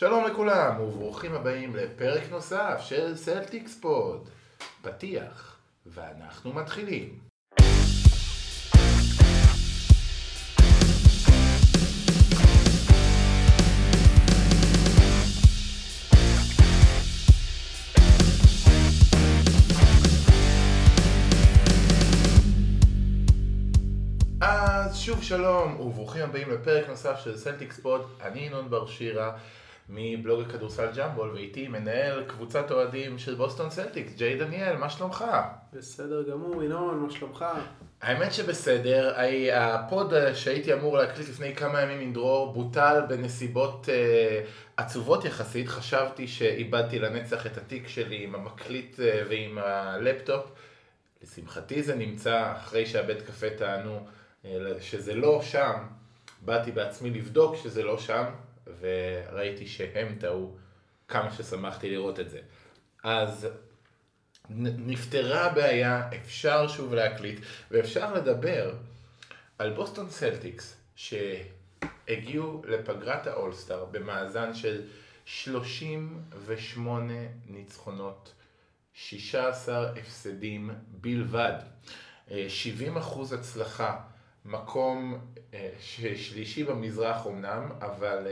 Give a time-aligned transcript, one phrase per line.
[0.00, 4.28] שלום לכולם, וברוכים הבאים לפרק נוסף של סלטיקס pod.
[4.82, 7.18] פתיח, ואנחנו מתחילים.
[24.40, 28.02] אז שוב שלום, וברוכים הבאים לפרק נוסף של סלטיקס pod.
[28.22, 29.36] אני ינון בר שירה.
[29.90, 35.24] מבלוג הכדורסל ג'אמפבול, ואיתי מנהל קבוצת אוהדים של בוסטון סלטיקס, ג'יי דניאל, מה שלומך?
[35.72, 37.44] בסדר גמור, ינון, מה שלומך?
[38.02, 39.14] האמת שבסדר,
[39.54, 45.68] ה pod שהייתי אמור להקליט לפני כמה ימים עם דרור בוטל בנסיבות אה, עצובות יחסית,
[45.68, 50.44] חשבתי שאיבדתי לנצח את התיק שלי עם המקליט אה, ועם הלפטופ.
[51.22, 54.06] לשמחתי זה נמצא אחרי שהבית קפה טענו
[54.42, 54.46] אה,
[54.80, 55.74] שזה לא שם,
[56.42, 58.24] באתי בעצמי לבדוק שזה לא שם,
[58.80, 60.56] וראיתי שהם טעו,
[61.08, 62.40] כמה ששמחתי לראות את זה.
[63.02, 63.48] אז
[64.58, 68.74] נפתרה הבעיה, אפשר שוב להקליט, ואפשר לדבר
[69.58, 74.82] על בוסטון סלטיקס, שהגיעו לפגרת האולסטאר במאזן של
[75.24, 77.12] 38
[77.46, 78.32] ניצחונות,
[78.94, 81.54] 16 הפסדים בלבד,
[82.48, 84.00] 70 אחוז הצלחה.
[84.44, 85.18] מקום
[85.54, 85.70] אה,
[86.14, 88.26] שלישי במזרח אמנם, אבל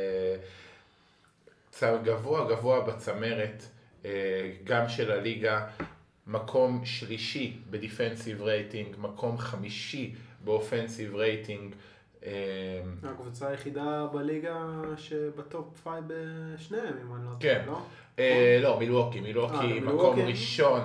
[1.83, 3.63] אה, גבוה גבוה בצמרת,
[4.05, 4.11] אה,
[4.65, 5.67] גם של הליגה,
[6.27, 10.15] מקום שלישי ב defensive rating, מקום חמישי
[10.45, 11.75] ב offensive rating.
[13.03, 14.57] הקבוצה היחידה בליגה
[14.97, 17.65] שב top five בשניהם, אם אני לא טועה, כן.
[17.67, 17.81] לא?
[18.63, 20.81] לא, מילווקי, מילווקי מקום ראשון.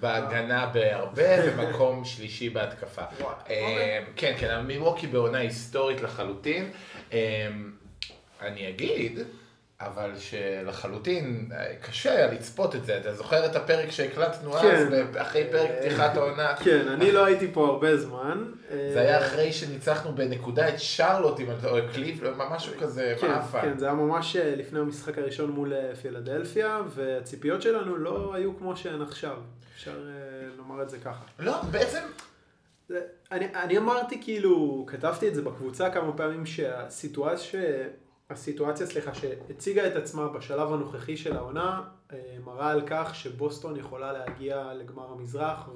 [0.00, 3.02] בהגנה בהרבה, ומקום שלישי בהתקפה.
[3.50, 6.70] אה, כן, כן, מילווקי בעונה היסטורית לחלוטין.
[7.12, 7.48] אה,
[8.42, 9.18] אני אגיד,
[9.80, 12.98] אבל שלחלוטין אה, קשה היה לצפות את זה.
[12.98, 15.02] אתה זוכר את הפרק שהקלטנו אז, כן.
[15.16, 16.54] אחרי פרק פתיחת העונה?
[16.56, 18.44] כן, אני לא הייתי פה הרבה זמן.
[18.70, 23.60] זה היה אחרי שניצחנו בנקודה את שרלוט, או קליף, משהו כזה, כן, מאפה.
[23.60, 29.02] כן, זה היה ממש לפני המשחק הראשון מול פילדלפיה, והציפיות שלנו לא היו כמו שהן
[29.02, 29.36] עכשיו.
[29.78, 31.24] אפשר uh, לומר את זה ככה.
[31.38, 31.98] לא, בעצם...
[32.88, 33.00] זה,
[33.32, 37.60] אני, אני אמרתי כאילו, כתבתי את זה בקבוצה כמה פעמים שהסיטואציה,
[38.30, 44.12] הסיטואציה, סליחה, שהציגה את עצמה בשלב הנוכחי של העונה, אה, מראה על כך שבוסטון יכולה
[44.12, 45.68] להגיע לגמר המזרח,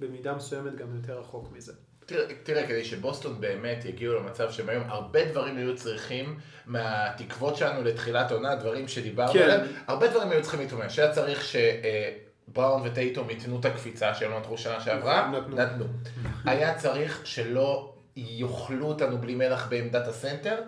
[0.00, 1.72] ובמידה מסוימת גם יותר רחוק מזה.
[2.06, 7.84] תראה, תראה, כדי שבוסטון באמת יגיעו למצב שהם היום הרבה דברים היו צריכים מהתקוות שלנו
[7.84, 9.42] לתחילת עונה, דברים שדיברנו כן.
[9.42, 10.96] עליהם, הרבה דברים היו צריכים להתממש.
[10.96, 11.56] שהיה צריך ש...
[12.52, 15.56] בראון וטייטום ייתנו את הקפיצה שהם לא נתנו שנה שעברה, נתנו.
[15.56, 15.84] נתנו.
[16.44, 20.60] היה צריך שלא יאכלו אותנו בלי מלח בעמדת הסנטר,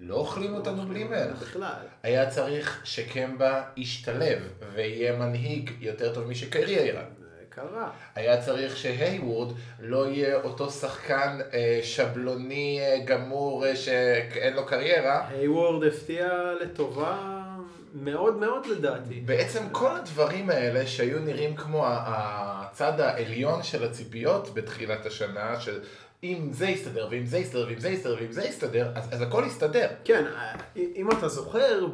[0.00, 1.42] לא אוכלים אותנו בלי מלח.
[1.42, 1.86] בכלל.
[2.02, 4.38] היה צריך שקמבה ישתלב
[4.74, 7.02] ויהיה מנהיג יותר טוב משקיירי היה.
[7.50, 7.90] קרה.
[8.14, 15.28] היה צריך שהייוורד לא יהיה אותו שחקן אה, שבלוני אה, גמור אה, שאין לו קריירה.
[15.28, 16.28] הייוורד הפתיע
[16.60, 17.39] לטובה
[17.94, 19.20] מאוד מאוד לדעתי.
[19.20, 25.80] בעצם כל הדברים האלה שהיו נראים כמו הצד העליון של הציפיות בתחילת השנה, של
[26.24, 29.44] אם זה יסתדר, ואם זה יסתדר, ואם זה יסתדר, ואם זה יסתדר, אז, אז הכל
[29.46, 29.88] יסתדר.
[30.04, 30.24] כן,
[30.76, 31.86] אם אתה זוכר,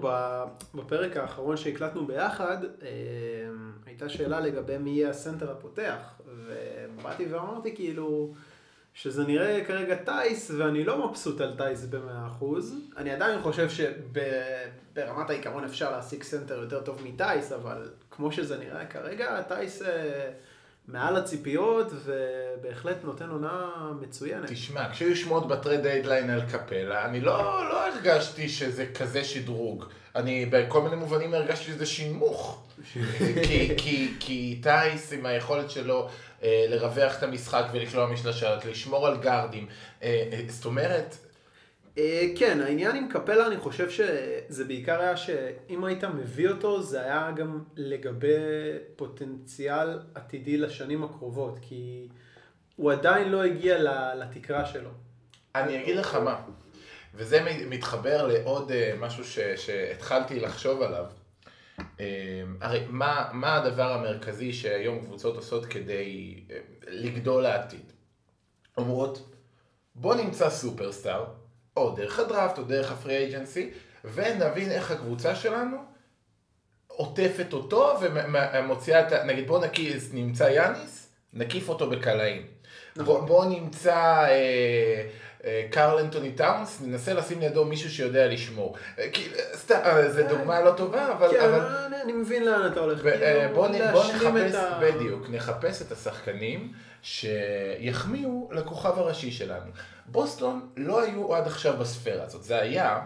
[0.74, 2.88] בפרק האחרון שהקלטנו ביחד, אה,
[3.86, 8.34] הייתה שאלה לגבי מי יהיה הסנטר הפותח, ובאתי ואמרתי כאילו...
[8.96, 12.74] שזה נראה כרגע טייס, ואני לא מבסוט על טייס במאה אחוז.
[12.96, 18.86] אני עדיין חושב שברמת העיקרון אפשר להשיג סנטר יותר טוב מטייס, אבל כמו שזה נראה
[18.86, 20.30] כרגע, טייס אה,
[20.88, 23.70] מעל הציפיות, ובהחלט נותן עונה
[24.00, 24.50] מצוינת.
[24.50, 29.84] תשמע, כשהיו שמועות ב trade deadline על קפלה, אני לא, לא הרגשתי שזה כזה שדרוג.
[30.14, 32.62] אני בכל מיני מובנים הרגשתי שזה שנמוך.
[33.46, 36.08] כי, כי, כי טייס עם היכולת שלו
[36.42, 39.66] לרווח את המשחק ולקלוע משלשות, לשמור על גארדים,
[40.02, 41.16] אה, אה, זאת אומרת...
[42.36, 47.32] כן, העניין עם קפלה, אני חושב שזה בעיקר היה שאם היית מביא אותו, זה היה
[47.37, 48.34] גם לגבי
[48.96, 52.08] פוטנציאל עתידי לשנים הקרובות, כי
[52.76, 53.78] הוא עדיין לא הגיע
[54.14, 54.90] לתקרה שלו.
[55.55, 56.40] אני אגיד לך מה,
[57.14, 59.25] וזה מתחבר לעוד משהו
[59.56, 61.05] שהתחלתי לחשוב עליו.
[62.00, 62.04] אמ,
[62.60, 66.56] הרי מה, מה הדבר המרכזי שהיום קבוצות עושות כדי אמ,
[66.88, 67.93] לגדול לעתיד?
[68.76, 69.34] אומרות,
[69.94, 71.25] בוא נמצא סופרסטאר,
[71.76, 73.70] או דרך הדראפט או דרך הפרי אייג'נסי,
[74.04, 75.76] ונבין איך הקבוצה שלנו
[76.87, 79.25] עוטפת אותו ומוציאה את ה...
[79.25, 82.46] נגיד בוא נקיס, נמצא יאניס, נקיף אותו בקלעים.
[82.96, 83.04] נכון.
[83.04, 83.96] בוא, בוא נמצא...
[83.96, 85.08] אה, אה,
[85.70, 88.76] קרל אנטוני טאונס, ננסה לשים לידו מישהו שיודע לשמור.
[88.98, 89.10] אה, אה,
[89.54, 91.31] סתם, אה, זו דוגמה לא טובה, אבל...
[91.31, 91.54] כן.
[92.02, 93.06] אני- מבין לאן אתה הולך.
[93.06, 93.54] אה, כאילו,
[93.93, 96.72] בוא נחפש, בדיוק, נחפש את השחקנים
[97.02, 99.70] שיחמיאו לכוכב הראשי שלנו.
[100.06, 103.00] בוסטון לא היו עד עכשיו בספירה הזאת, זה היה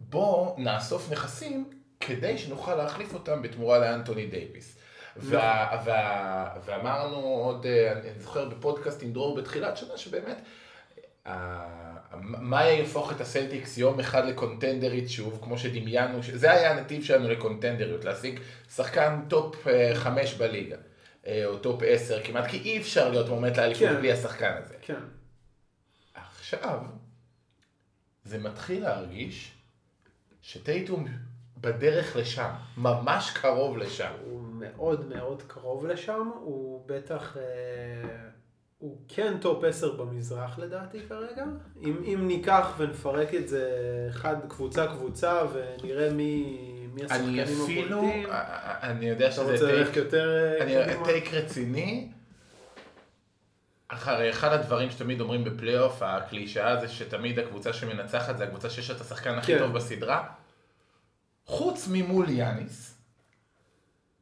[0.00, 1.70] בוא נאסוף נכסים
[2.00, 4.76] כדי שנוכל להחליף אותם בתמורה לאנטוני דייוויס.
[5.16, 10.36] וה, וה, ואמרנו עוד, אה, אני זוכר בפודקאסט עם דרור בתחילת שנה, שבאמת,
[12.22, 18.04] מה יהפוך את הסלטיקס יום אחד לקונטנדרית שוב, כמו שדמיינו, זה היה הנתיב שלנו לקונטנדריות,
[18.04, 18.40] להשיג
[18.74, 20.76] שחקן top אה, חמש בליגה,
[21.26, 23.96] אה, או top עשר כמעט, כי אי אפשר להיות מועמד לאליפות כן.
[23.96, 24.74] בלי השחקן הזה.
[24.82, 25.00] כן.
[26.14, 26.80] עכשיו,
[28.24, 29.52] זה מתחיל להרגיש
[30.42, 31.06] שטייטום
[31.60, 34.12] בדרך לשם, ממש קרוב לשם.
[34.24, 37.42] הוא מאוד מאוד קרוב לשם, הוא בטח, אה,
[38.78, 41.44] הוא כן top 10 במזרח לדעתי כרגע.
[41.82, 43.70] אם, אם ניקח ונפרק את זה
[44.10, 46.58] אחד קבוצה קבוצה ונראה מי,
[46.92, 48.28] מי השחקנים אני אפילו, הבולטים.
[48.82, 51.04] אני יודע שזה רוצה ללכת take, יותר אה, אני?
[51.04, 52.12] take רציני.
[53.88, 59.00] אחרי אחד הדברים שתמיד אומרים בפלייאוף, הקלישאה זה שתמיד הקבוצה שמנצחת זה הקבוצה שיש את
[59.00, 59.58] השחקן הכי כן.
[59.58, 60.26] טוב בסדרה.
[61.44, 62.98] חוץ ממול יאניס,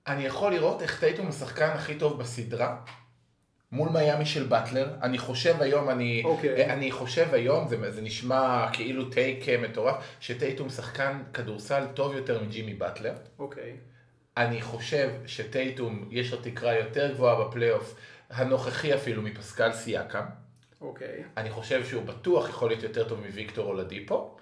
[0.07, 2.77] אני יכול לראות איך טייטום השחקן הכי טוב בסדרה.
[3.75, 6.73] מול מיאמי של באטלר, אני חושב היום, אני, אוקיי.
[6.73, 12.43] אני חושב היום, זה, זה נשמע כאילו take אה, מטורף, שטייטום שחקן כדורסל טוב יותר
[12.43, 13.13] מג'ימי באטלר.
[13.39, 13.77] אוקיי.
[14.37, 17.95] אני חושב שטייטום יש לו תקרה יותר גבוהה בפלייאוף,
[18.31, 20.25] הנוכחי אפילו מפסקל סיאקם.
[20.81, 21.23] אוקיי.
[21.37, 24.37] אני חושב שהוא בטוח יכול להיות יותר טוב מוויקטור אולדיפו.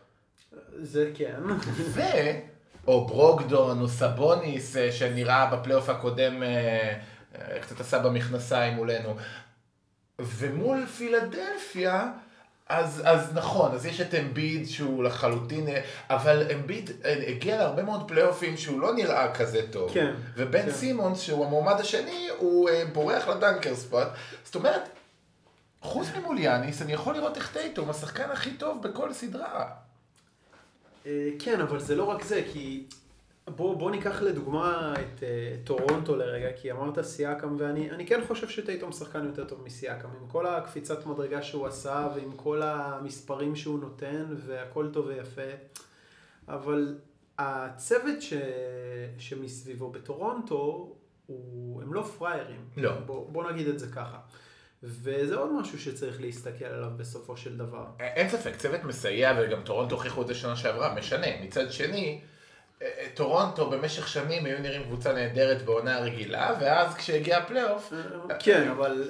[0.76, 1.40] זה כן.
[1.94, 2.00] ו...
[2.86, 6.42] או ברוקדון, או סבוניס, אה, שנראה בפלייאוף הקודם,
[7.34, 9.16] אה, אה, קצת עשה במכנסיים מולנו.
[10.18, 12.12] ומול פילדלפיה,
[12.68, 15.80] אז, אז נכון, אז יש את אמביד שהוא לחלוטין, אה,
[16.10, 19.94] אבל אמביד אה, הגיע להרבה מאוד פלייאופים שהוא לא נראה כזה טוב.
[19.94, 20.72] כן, ובן כן.
[20.72, 24.08] סימונס, שהוא המועמד השני, הוא בורח ל dunker spot.
[24.44, 24.88] זאת אומרת,
[25.80, 29.66] חוץ ממול יאניס, אני יכול לראות איך טייטום, השחקן הכי טוב בכל סדרה.
[31.38, 32.84] כן, אבל זה לא רק זה, כי
[33.48, 38.48] בוא, בוא ניקח לדוגמה את אה, טורונטו לרגע, כי אמרת סיאקם, ואני אני כן חושב
[38.48, 43.80] שטייטום שחקן יותר טוב מסיאקם, עם כל הקפיצת מדרגה שהוא עשה, ועם כל המספרים שהוא
[43.80, 45.50] נותן, והכל טוב ויפה,
[46.48, 46.98] אבל
[47.38, 48.32] הצוות ש...
[49.18, 50.92] שמסביבו בטורונטו,
[51.26, 51.82] הוא...
[51.82, 52.68] הם לא פראיירים.
[52.76, 52.92] לא.
[53.06, 54.18] בוא, בוא נגיד את זה ככה.
[54.82, 57.84] וזה עוד משהו שצריך להסתכל עליו בסופו של דבר.
[58.00, 61.26] אין ספק, צוות מסייע, וגם טורונטו הוכיחו את זה שנה שעברה, משנה.
[61.42, 62.20] מצד שני,
[63.14, 67.92] טורונטו במשך שנים היו נראים קבוצה נהדרת בעונה הרגילה, ואז כשהגיע הפלייאוף,
[68.38, 69.04] כן, אבל...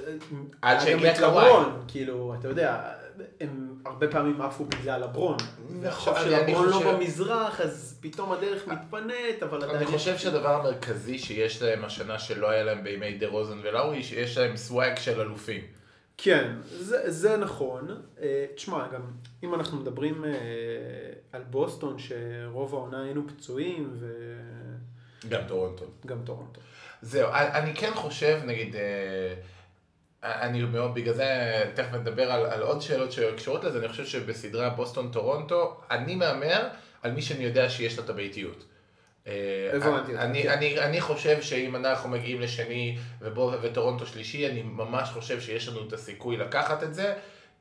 [0.62, 1.64] עד שהגיע קוואי.
[1.88, 2.92] כאילו, אתה יודע,
[3.40, 5.36] הם הרבה פעמים עפו בגלל לברון.
[5.70, 9.76] נכון, עכשיו שלברון לא במזרח, אז פתאום הדרך מתפנית, אבל עדיין...
[9.76, 14.38] אני חושב שהדבר המרכזי שיש להם השנה שלא היה להם בימי דה רוזן ולאורי, שיש
[14.38, 15.60] להם swag של אלופים.
[16.16, 18.02] כן, זה, זה נכון.
[18.20, 19.02] אה, תשמע, גם
[19.42, 20.30] אם אנחנו מדברים אה,
[21.32, 24.00] על בוסטון, שרוב העונה היינו פצועים,
[25.28, 25.84] גם טורונטו.
[26.04, 26.60] וגם טורונטו.
[27.02, 29.34] זהו, אני אני כן חושב, נגיד, אה,
[30.22, 31.24] אני מאוד, בגלל זה
[31.74, 36.68] תכף נדבר על, על עוד שאלות שקשורות לזה, אני חושב שבסדרה בוסטון-טורונטו, אני מהמר
[37.02, 38.64] על מי שאני יודע שיש לו את הביתיות.
[39.26, 40.48] אה, הבנתי אני, כן.
[40.48, 45.86] אני, אני חושב שאם אנחנו מגיעים לשני ובו, וטורונטו שלישי, אני ממש חושב שיש לנו
[45.88, 47.14] את הסיכוי לקחת את זה,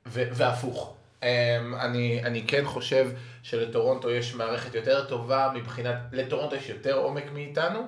[0.06, 0.96] ו, והפוך.
[1.24, 3.10] אה, אני, אני כן חושב
[3.44, 7.88] שלטורונטו יש מערכת יותר טובה מבחינת, לטורונטו יש יותר עומק מאיתנו,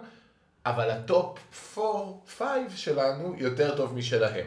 [0.66, 1.40] אבל ה top
[2.40, 2.42] 4-5
[2.76, 4.46] שלנו יותר טוב משלהם.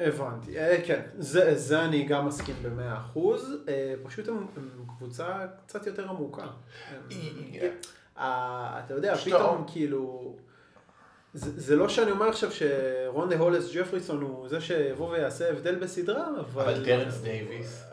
[0.00, 5.26] הבנתי, אה, כן, זה, זה אני גם מסכים במאה אחוז, אה, פשוט הם, הם קבוצה
[5.66, 6.46] קצת יותר עמוקה.
[8.18, 10.36] אה, אתה יודע, שאתה- פתאום כאילו,
[11.34, 16.26] זה, זה לא שאני אומר עכשיו שרונדיי הוליס ג'פרסון הוא זה שיבוא ויעשה הבדל בסדרה,
[16.40, 16.62] אבל...
[16.62, 17.84] אבל טרנס דייוויס,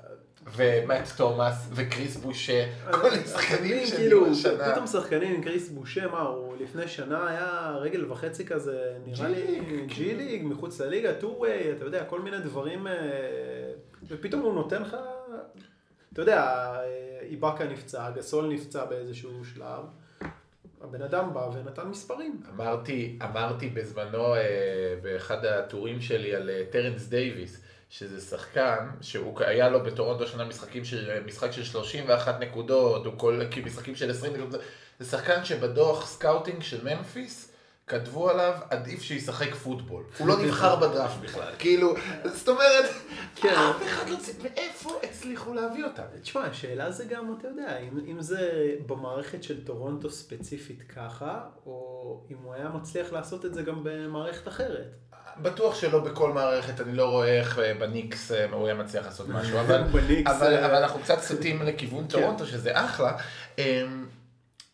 [0.55, 4.71] ומט תומאס, וקריס בושה, כל השחקנים שחקנים, שנהיו כאילו, השנה.
[4.71, 9.59] פתאום שחקנים עם קריס בושה, מה, הוא לפני שנה היה רגל וחצי כזה, נראה לי
[9.85, 12.93] G League, מחוץ לליגה, two-way, אתה יודע, כל מיני דברים, אה,
[14.07, 14.97] ופתאום הוא נותן לך,
[16.13, 19.83] אתה יודע, אה, איבאקה נפצע, גסול נפצע באיזשהו שלב,
[20.83, 22.41] הבן אדם בא ונתן מספרים.
[22.55, 27.61] אמרתי, אמרתי בזמנו אה, באחד הטורים שלי על אה, טרנס דייוויס,
[27.97, 33.41] שזה שחקן שהוא היה לו בטורונטו שנה משחקים של, משחק של 31 נקודות, או כל,
[33.51, 34.61] כאילו משחקים של 20 נקודות,
[34.99, 37.51] זה שחקן שבדוח scouting של ממפיס
[37.87, 40.03] כתבו עליו, עדיף שישחק פוטבול.
[40.17, 41.53] הוא לא נבחר בדראפט בכלל.
[41.59, 41.93] כאילו,
[42.33, 42.89] זאת אומרת,
[43.35, 43.49] כן.
[43.49, 44.15] אף אחד לא...
[44.15, 46.03] צ- מאיפה הצליחו להביא אותם?
[46.21, 52.23] תשמע, השאלה זה גם, אתה יודע, אם, אם זה במערכת של טורונטו ספציפית ככה, או
[52.31, 54.95] אם הוא היה מצליח לעשות את זה גם במערכת אחרת.
[55.41, 59.29] בטוח שלא בכל מערכת, אני לא רואה איך אה, בניקס אה, הוא היה מצליח לעשות
[59.29, 59.83] משהו, אבל,
[60.25, 62.09] אבל, אה, אבל אנחנו קצת סוטים לכיוון כן.
[62.09, 63.17] טורונטו, שזה אחלה.
[63.57, 64.05] אמ,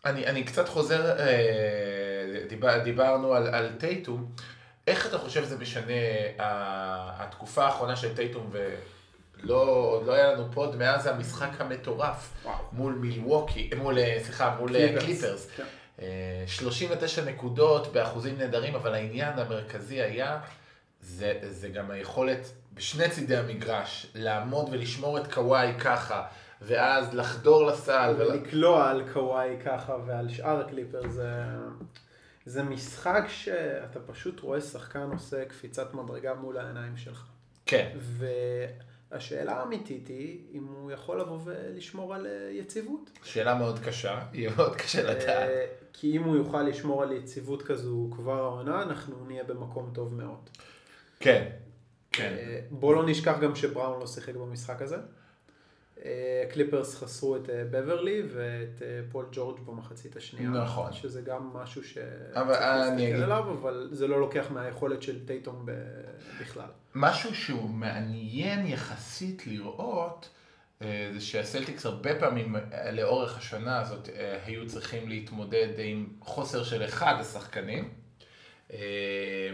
[0.06, 1.16] אני, אני קצת חוזר,
[2.50, 4.32] דיבר, דיברנו על, על טייטום,
[4.88, 5.94] איך אתה חושב זה משנה
[7.18, 12.56] התקופה האחרונה של טייטום, ולא עוד לא היה לנו pod מאז המשחק המטורף וואו.
[12.72, 15.04] מול מילווקי, מול, סליחה, מול קליפרס.
[15.04, 15.50] קליפרס.
[15.56, 15.64] כן.
[16.02, 20.40] אה, 39 נקודות באחוזים נהדרים, אבל העניין המרכזי היה,
[21.02, 26.26] זה, זה גם היכולת בשני צידי המגרש, לעמוד ולשמור את קוואי ככה,
[26.62, 28.16] ואז לחדור לסל.
[28.18, 28.28] ול...
[28.28, 31.34] ולקלוע על קוואי ככה ועל שאר הקליפר זה,
[32.46, 37.26] זה משחק שאתה פשוט רואה שחקן עושה קפיצת מדרגה מול העיניים שלך.
[37.66, 37.90] כן,
[39.12, 43.10] והשאלה האמיתית היא אם הוא יכול לבוא ולשמור על אה, יציבות.
[43.24, 45.30] שאלה מאוד קשה, יהיה מאוד קשה לדעת.
[45.30, 50.16] אה, כי אם הוא יוכל לשמור על יציבות כזו כבר העונה, אנחנו נהיה במקום טוב
[50.16, 50.50] מאוד.
[51.20, 51.50] כן,
[52.12, 52.36] כן.
[52.40, 54.98] אה, בוא לא נשכח גם שבראון לא שיחק במשחק הזה.
[56.06, 60.50] אה, קליפרס חסרו את אה, בברלי ואת אה, פול ג'ורג' במחצית השנייה.
[60.50, 60.94] נכון.
[60.94, 65.26] שזה גם משהו שצריך אבל אני להסתכל אגיד- עליו, אבל זה לא לוקח מהיכולת של
[65.26, 65.66] טייטום
[66.42, 66.68] בכלל.
[66.96, 70.30] משהו שהוא מעניין יחסית לראות,
[70.82, 72.56] אה, זה שהסלטיקס הרבה פעמים
[72.94, 74.10] לאורך השנה הזאת
[74.46, 77.90] היו צריכים להתמודד עם חוסר של אחד השחקנים.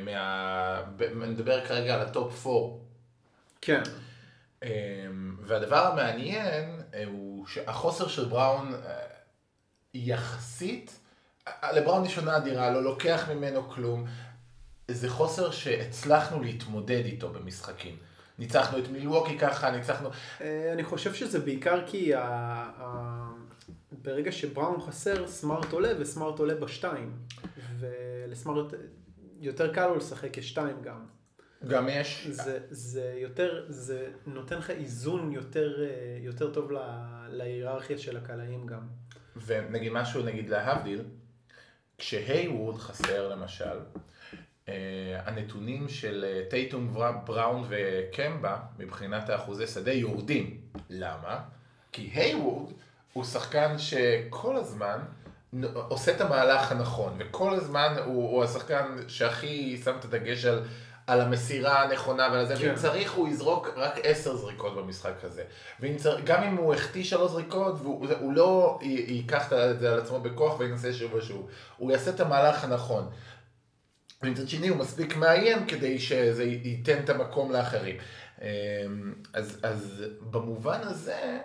[0.05, 0.81] מה...
[1.01, 2.57] אני מדבר כרגע על ה top 4.
[3.61, 3.83] כן.
[5.47, 9.01] והדבר המעניין אה, הוא שהחוסר של בראון אה,
[9.93, 10.99] יחסית,
[11.47, 14.05] אה, לבראון יש עונה אדירה, לא לוקח ממנו כלום.
[14.87, 17.97] זה חוסר שהצלחנו להתמודד איתו במשחקים.
[18.39, 20.09] ניצחנו את מילווקי ככה, ניצחנו...
[20.73, 22.15] אני חושב שזה בעיקר כי.
[22.15, 23.31] ה...
[23.91, 27.11] ברגע שבראון חסר, סמארט עולה וסמארט עולה בשתיים.
[27.79, 28.73] ולסמארט
[29.39, 31.05] יותר קל לו לשחק כשתיים גם.
[31.67, 32.27] גם יש...
[32.27, 35.87] זה, זה יותר, זה נותן לך איזון יותר, אה,
[36.21, 36.77] יותר טוב ל,
[37.29, 38.81] להיררכיה של הקלעים גם.
[39.45, 41.01] ונגיד משהו, נגיד להבדיל,
[41.97, 43.79] כשהייווד חסר למשל,
[44.69, 44.73] אה,
[45.25, 50.61] הנתונים של אה, טייטום, בר- בראון וקמבה מבחינת האחוזי שדה יורדים.
[50.89, 51.39] למה?
[51.91, 52.73] כי הייווד
[53.13, 54.99] הוא שחקן שכל הזמן
[55.73, 60.63] עושה את המהלך הנכון, וכל הזמן הוא, הוא השחקן שהכי שם את הדגש על,
[61.07, 62.67] על המסירה הנכונה ועל זה, כן.
[62.67, 65.43] ואם צריך הוא יזרוק רק עשר זריקות במשחק הזה.
[65.97, 69.99] צריך, גם אם הוא החטיא שלוש זריקות, והוא הוא לא י- ייקח את זה על
[69.99, 71.47] עצמו בכוח וינסה שוב ושוב.
[71.77, 73.09] הוא יעשה את המהלך הנכון.
[74.23, 77.97] ומצד שני הוא מספיק מאיים כדי שזה ייתן את המקום לאחרים.
[78.41, 78.47] אמ,
[79.33, 81.39] אז, אז במובן הזה,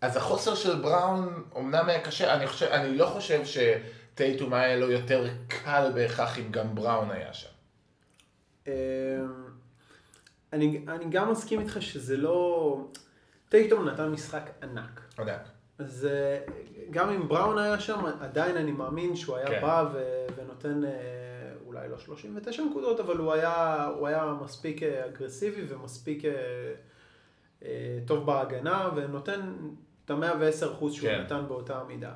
[0.00, 4.90] אז החוסר של בראון אמנם היה קשה, אני, חושב, אני לא חושב שטייטום היה לו
[4.90, 7.49] יותר קל בהכרח אם גם בראון היה שם.
[8.68, 8.72] אה,
[10.52, 12.84] אני, אני גם מסכים איתך שזה לא...
[13.50, 15.00] טייטום נתן משחק ענק.
[15.18, 15.48] ענק.
[15.78, 16.38] אז אה,
[16.90, 19.60] גם אם בראון היה שם, עדיין אני מאמין שהוא היה כן.
[19.62, 20.90] בא ו- ונותן אה,
[21.66, 26.22] אולי לא 39 נקודות, אבל הוא היה, הוא היה מספיק אה, אגרסיבי ומספיק
[28.06, 29.40] טוב בהגנה, ונותן
[30.04, 31.20] את ה-110 אחוז שהוא כן.
[31.20, 32.12] נתן באותה המידה.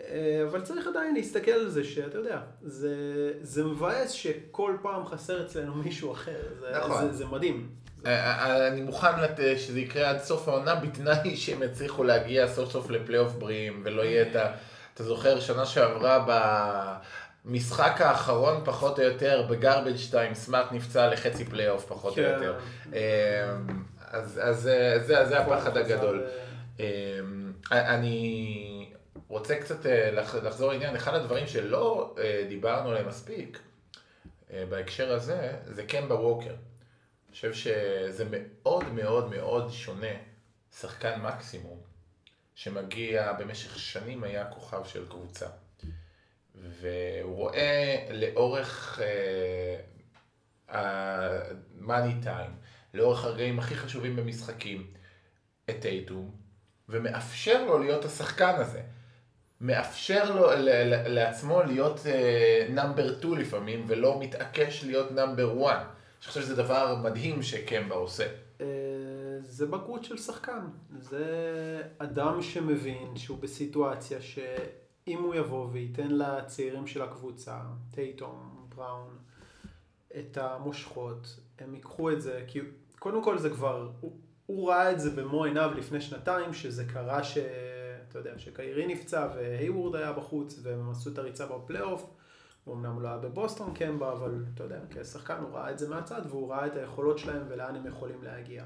[0.00, 2.94] אה, אבל צריך עדיין להסתכל על זה שאתה יודע, זה,
[3.40, 7.06] זה מבאס שכל פעם חסר אצלנו מישהו אחר, זה, נכון.
[7.06, 7.68] זה, זה מדהים.
[8.06, 12.90] אה, אני מוכן לת- שזה יקרה עד סוף העונה בתנאי שהם יצליחו להגיע סוף סוף
[12.90, 14.52] לפלייאוף בריאים ולא יהיה את ה...
[14.94, 16.24] אתה זוכר שנה שעברה
[17.44, 22.32] במשחק האחרון פחות או יותר ב garbage time סמארט נפצע לחצי פלייאוף פחות או כן.
[22.34, 22.58] יותר.
[22.94, 23.52] אה,
[24.10, 24.70] אז, אז
[25.06, 26.24] זה, הפחד הגדול.
[26.80, 26.84] אה,
[27.72, 28.75] אני
[29.28, 33.58] רוצה קצת אה, לח- לחזור לעניין, אחד הדברים שלא אה, דיברנו עליהם מספיק
[34.50, 36.54] אה, בהקשר הזה, זה קמבה ווקר.
[37.28, 40.12] אני חושב שזה מאוד מאוד מאוד שונה,
[40.80, 41.80] שחקן מקסימום,
[42.54, 45.46] שמגיע במשך שנים היה כוכב של קבוצה.
[46.54, 49.00] והוא רואה לאורך
[50.68, 52.50] ה-money time,
[52.94, 54.86] לאורך הרגעים הכי חשובים במשחקים,
[55.70, 56.30] את טייטום,
[56.88, 58.82] ומאפשר לו להיות השחקן הזה.
[59.60, 60.46] מאפשר לו
[61.06, 62.00] לעצמו להיות
[62.70, 65.76] נאמבר 2 לפעמים, ולא מתעקש להיות נאמבר 1.
[65.76, 68.26] אני חושב שזה דבר מדהים שקמבה עושה.
[68.60, 68.66] אה,
[69.42, 70.60] זה בגרות של שחקן.
[70.98, 74.18] זה אדם שמבין שהוא בסיטואציה
[75.08, 77.60] אם הוא יבוא וייתן לצעירים של הקבוצה,
[77.90, 79.16] טייטום, בראון,
[80.18, 82.60] את המושכות, הם ייקחו את זה, כי
[82.98, 87.24] קודם כל זה כבר, הוא, הוא ראה את זה במו עיניו לפני שנתיים, שזה קרה
[87.24, 87.38] ש...
[88.18, 92.10] אתה יודע, שקיירי נפצע והייוורד היה בחוץ, והם עשו את הריצה בפלייאוף.
[92.64, 96.22] הוא אמנם לא היה בבוסטון קמבה, אבל אתה יודע, כשחקן הוא ראה את זה מהצד,
[96.28, 98.64] והוא ראה את היכולות שלהם ולאן הם יכולים להגיע.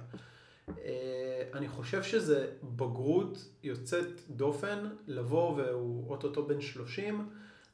[0.69, 7.29] אה, אני חושב שזה בגרות יוצאת דופן, לבוא והוא אוטוטו בן 30,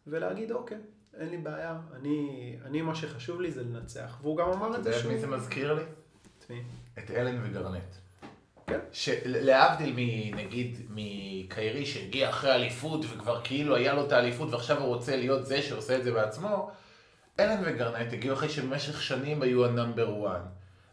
[0.06, 0.78] ולהגיד אוקיי,
[1.14, 4.18] אין לי בעיה, אני, אני מה שחשוב לי זה לנצח.
[4.22, 5.12] והוא גם אמר את זה אתה יודע שהוא...
[5.12, 5.82] מי זה מזכיר לי?
[6.38, 6.62] את מי?
[6.98, 8.05] את אלן וגרנט.
[8.66, 8.78] כן.
[8.92, 15.16] שלהבדיל מנגיד מקיירי שהגיע אחרי אליפות וכבר כאילו היה לו את האליפות ועכשיו הוא רוצה
[15.16, 16.70] להיות זה שעושה את זה בעצמו,
[17.40, 20.40] אלן וגרנט הגיעו אחרי שבמשך שנים היו ה number 1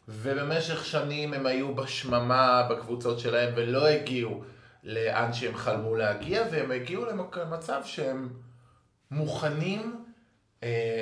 [0.07, 4.43] ובמשך שנים הם היו בשממה בקבוצות שלהם ולא הגיעו
[4.83, 8.29] לאן שהם חלמו להגיע והם הגיעו למצב שהם
[9.11, 10.02] מוכנים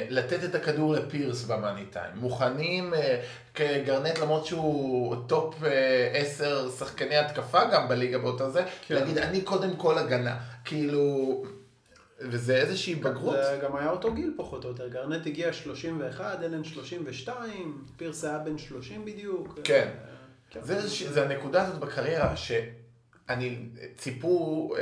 [0.10, 2.12] לתת את הכדור לפירס במאני טיים.
[2.16, 3.22] מוכנים, אה,
[3.54, 5.70] כגרנט למרות שהוא top אה,
[6.14, 8.96] 10 שחקני התקפה גם בליגה באותה זה, כן.
[8.96, 10.38] להגיד אני קודם כל הגנה.
[10.66, 11.44] כאילו,
[12.20, 13.36] וזה איזושהי בגרות.
[13.36, 14.88] זה גם היה אותו גיל פחות או יותר.
[14.88, 19.60] גרנט הגיע 31, אלן 32, פירס היה בן 30 בדיוק.
[19.64, 19.88] כן.
[20.04, 20.12] אה,
[20.50, 20.60] כן.
[20.64, 23.58] זה, איזושהי- זה הנקודה הזאת בקריירה שאני,
[23.98, 24.82] ציפו, אה,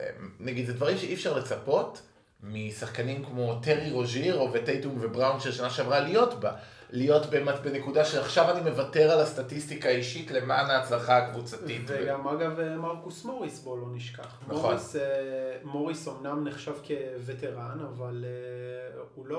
[0.00, 0.10] אה,
[0.40, 2.02] נגיד, זה דברים שאי אפשר לצפות
[2.42, 6.52] משחקנים כמו טרי רוז'יר או וטייטום ובראון של שנה שעברה להיות בה.
[6.90, 11.82] להיות באמת בנקודה שעכשיו אני מוותר על הסטטיסטיקה האישית למען ההצלחה הקבוצתית.
[11.86, 14.38] וגם אגב אה, מרקוס מוריס בוא לא נשכח.
[14.48, 14.62] נכון.
[14.62, 19.38] מוריס, אה, מוריס אמנם נחשב כווטרן, אבל אה, הוא לא,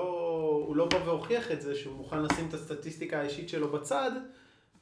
[0.66, 4.10] הוא לא בא והוכיח את זה שהוא מוכן לשים את הסטטיסטיקה האישית שלו בצד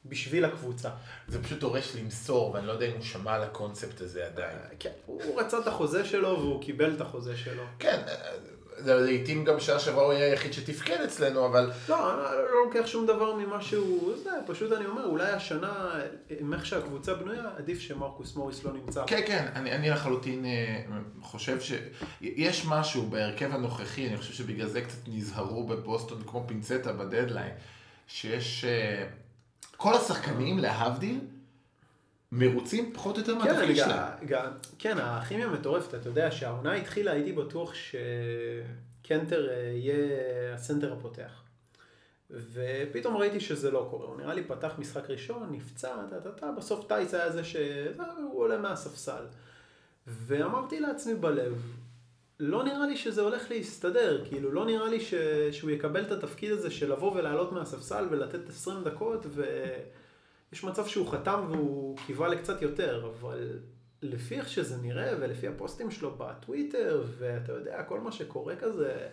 [0.05, 0.89] בשביל הקבוצה.
[1.27, 4.57] זה פשוט דורש למסור, ואני לא יודע אם הוא שמע על הקונספט הזה עדיין.
[4.79, 7.63] כן, הוא רצה את החוזה שלו והוא קיבל את החוזה שלו.
[7.79, 8.01] כן,
[8.77, 12.87] זה לעיתים גם שנה שעברה הוא היה היחיד שתפקד אצלנו, אבל לא, אני לא לוקח
[12.87, 15.91] שום דבר ממה שהוא, זה, פשוט אני אומר, אולי השנה,
[16.39, 19.03] עם איך שהקבוצה בנויה, עדיף שמרקוס מוריס לא נמצא.
[19.07, 20.83] כן, כן, אני, אני לחלוטין אה,
[21.21, 27.51] חושב שיש משהו בהרכב הנוכחי, אני חושב שבגלל זה קצת נזהרו בבוסטון כמו פינצטה בדדליין,
[28.07, 28.65] שיש...
[28.65, 29.05] אה,
[29.79, 31.19] כל השחקנים, להבדיל,
[32.31, 34.53] מרוצים פחות או יותר כן, מהתפקיד גם- שלהם.
[34.79, 39.95] כן, הכימיה מטורפת, אתה יודע, שהעונה התחילה, הייתי בטוח שקנטר אה, יהיה
[40.55, 41.43] הסנטר הפותח.
[42.31, 46.51] ופתאום ראיתי שזה לא קורה, הוא נראה לי פתח משחק ראשון, נפצע, טה טה טה,
[46.51, 47.63] בסוף טייס היה זה שהוא
[48.43, 49.23] עולה מהספסל.
[50.07, 51.61] ואמרתי לעצמי בלב,
[52.39, 55.13] לא נראה לי שזה הולך להסתדר, כאילו לא נראה לי ש...
[55.51, 61.07] שהוא יקבל את התפקיד הזה של לבוא ולעלות מהספסל ולתת 20 דקות, ויש מצב שהוא
[61.07, 63.59] חתם והוא קיווה לקצת יותר, אבל
[64.01, 69.07] לפי איך שזה נראה ולפי הפוסטים שלו בטוויטר, ואתה יודע, כל מה שקורה כזה,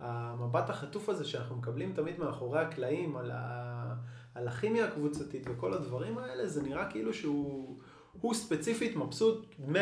[0.00, 3.94] המבט החטוף הזה שאנחנו מקבלים תמיד מאחורי הקלעים על, ה...
[4.34, 7.78] על הכימיה הקבוצתית וכל הדברים האלה, זה נראה כאילו שהוא...
[8.20, 9.76] הוא ספציפית מבסוט 100%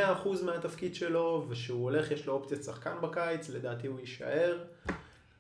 [0.44, 4.58] מהתפקיד שלו, ושהוא הולך, יש לו אופציית שחקן בקיץ, לדעתי הוא יישאר.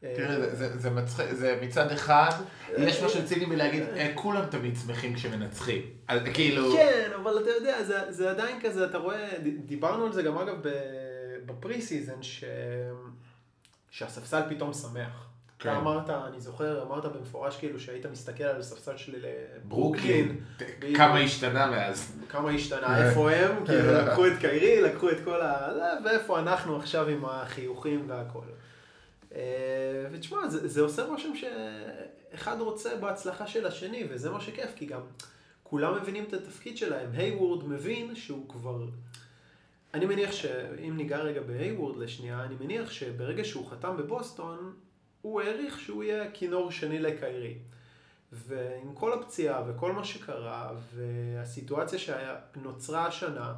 [0.00, 2.30] תראה, אה, זה, מצחיק, זה מצד אחד,
[2.78, 5.82] יש משהו ציני מלהגיד, "אה, כולם תמיד שמחים כשמנצחים.
[6.08, 6.72] אז כאילו...
[6.72, 9.28] כן, אבל אתה יודע, זה, זה עדיין כזה, אתה רואה,
[9.66, 10.56] דיברנו על זה גם אגב
[11.46, 12.44] ב pre-season, ש...
[13.90, 15.27] שהספסל פתאום שמח.
[15.58, 15.70] כן.
[15.70, 19.18] אתה אמרת, אני זוכר, אמרת במפורש כאילו שהיית מסתכל על הספסל שלי
[19.64, 20.96] ברוקלין, לברוקלין.
[20.96, 22.16] כמה השתנה מאז.
[22.28, 25.74] כמה השתנה, איפה הם, כאילו לקחו את קיירי, לקחו את כל ה...
[25.74, 28.44] זה, ואיפה אנחנו עכשיו עם החיוכים והכל.
[29.34, 34.86] אה, ותשמע, זה, זה עושה רושם שאחד רוצה בהצלחה של השני, וזה מה שכיף, כי
[34.86, 35.00] גם
[35.62, 37.10] כולם מבינים את התפקיד שלהם.
[37.12, 38.86] היוורד מבין שהוא כבר...
[39.94, 44.72] אני מניח שאם ניגע רגע בהיוורד לשנייה, אני מניח שברגע שהוא חתם בבוסטון,
[45.22, 47.58] הוא העריך שהוא יהיה כינור שני לקיירי.
[48.32, 53.54] ועם כל הפציעה וכל מה שקרה, והסיטואציה שנוצרה השנה,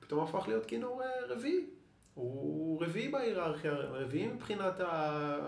[0.00, 1.66] פתאום הפך להיות כינור אה, רביעי.
[2.14, 5.38] הוא רביעי בהיררכיה, רביעי מבחינת אה,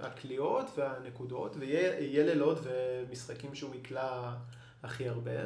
[0.00, 4.34] הקליעות והנקודות, ויהיה לילות ומשחקים שהוא יקלע
[4.82, 5.40] הכי הרבה.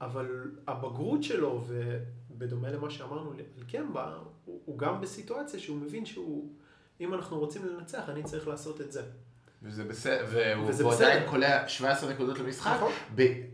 [0.00, 6.52] אבל הבגרות שלו, ובדומה למה שאמרנו על קמבה, הוא, הוא גם בסיטואציה שהוא מבין שהוא,
[7.00, 9.02] אם אנחנו רוצים לנצח, אני צריך לעשות את זה.
[9.62, 11.06] וזה בסדר, והוא וזה בסדר.
[11.06, 12.72] עדיין קולע 17 נקודות למשחק.
[12.76, 12.92] נכון.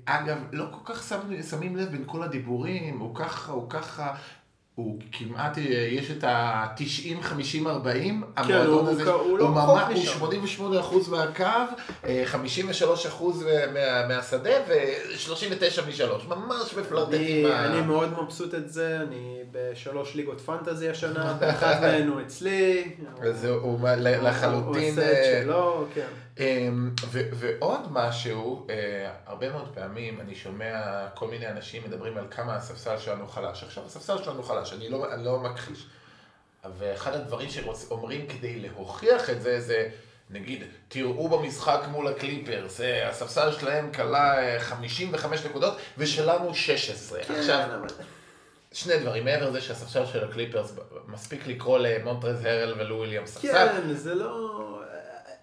[0.05, 4.15] אגב, לא כל כך שמים, שמים לב בין כל הדיבורים, הוא ככה, הוא ככה.
[4.75, 6.81] הוא כמעט, אה, יש את ה-90,
[7.23, 10.13] 50, 40, כן, המועדון הוא- הזה, הוא לא הוא רחוק ממש- הוא משם.
[10.19, 11.45] 88 אחוז מהקו,
[12.05, 13.43] אה, 53 אחוז
[13.75, 17.65] מה- מהשדה ו-39 משלוש, ממש בפלרטט אני, ה...
[17.67, 22.85] אני מאוד מבסוט את זה, אני בשלוש ליגות פנטזי השנה, באחת מהן הוא אצלי.
[23.23, 23.89] אז הוא- הוא הוא-
[24.29, 24.65] לחלוטין...
[24.83, 26.07] הוא עושה אה, את שלו, כן.
[26.39, 28.75] אמ, ועוד משהו, אה,
[29.27, 30.81] הרבה מאוד פעמים אני שומע
[31.15, 33.63] כל מיני אנשים מדברים על כמה הספסל שלנו חלש.
[33.63, 35.87] עכשיו הספסל שלנו חלש, אני לא, אני לא מכחיש.
[36.79, 39.89] ואחד הדברים שאומרים כדי להוכיח את זה, זה
[40.31, 47.21] נגיד, תראו במשחק מול הקליפרס, אה, הספסל שלהם כלה אה, 55 נקודות ושלנו 16.
[47.25, 47.89] כן, עכשיו, אבל-
[48.73, 50.73] שני דברים, מעבר לזה שהספסל של הקליפרס,
[51.07, 53.69] מספיק לקרוא למונטרז הרל ולו וויליאם ספסל.
[53.69, 54.57] כן, זה לא...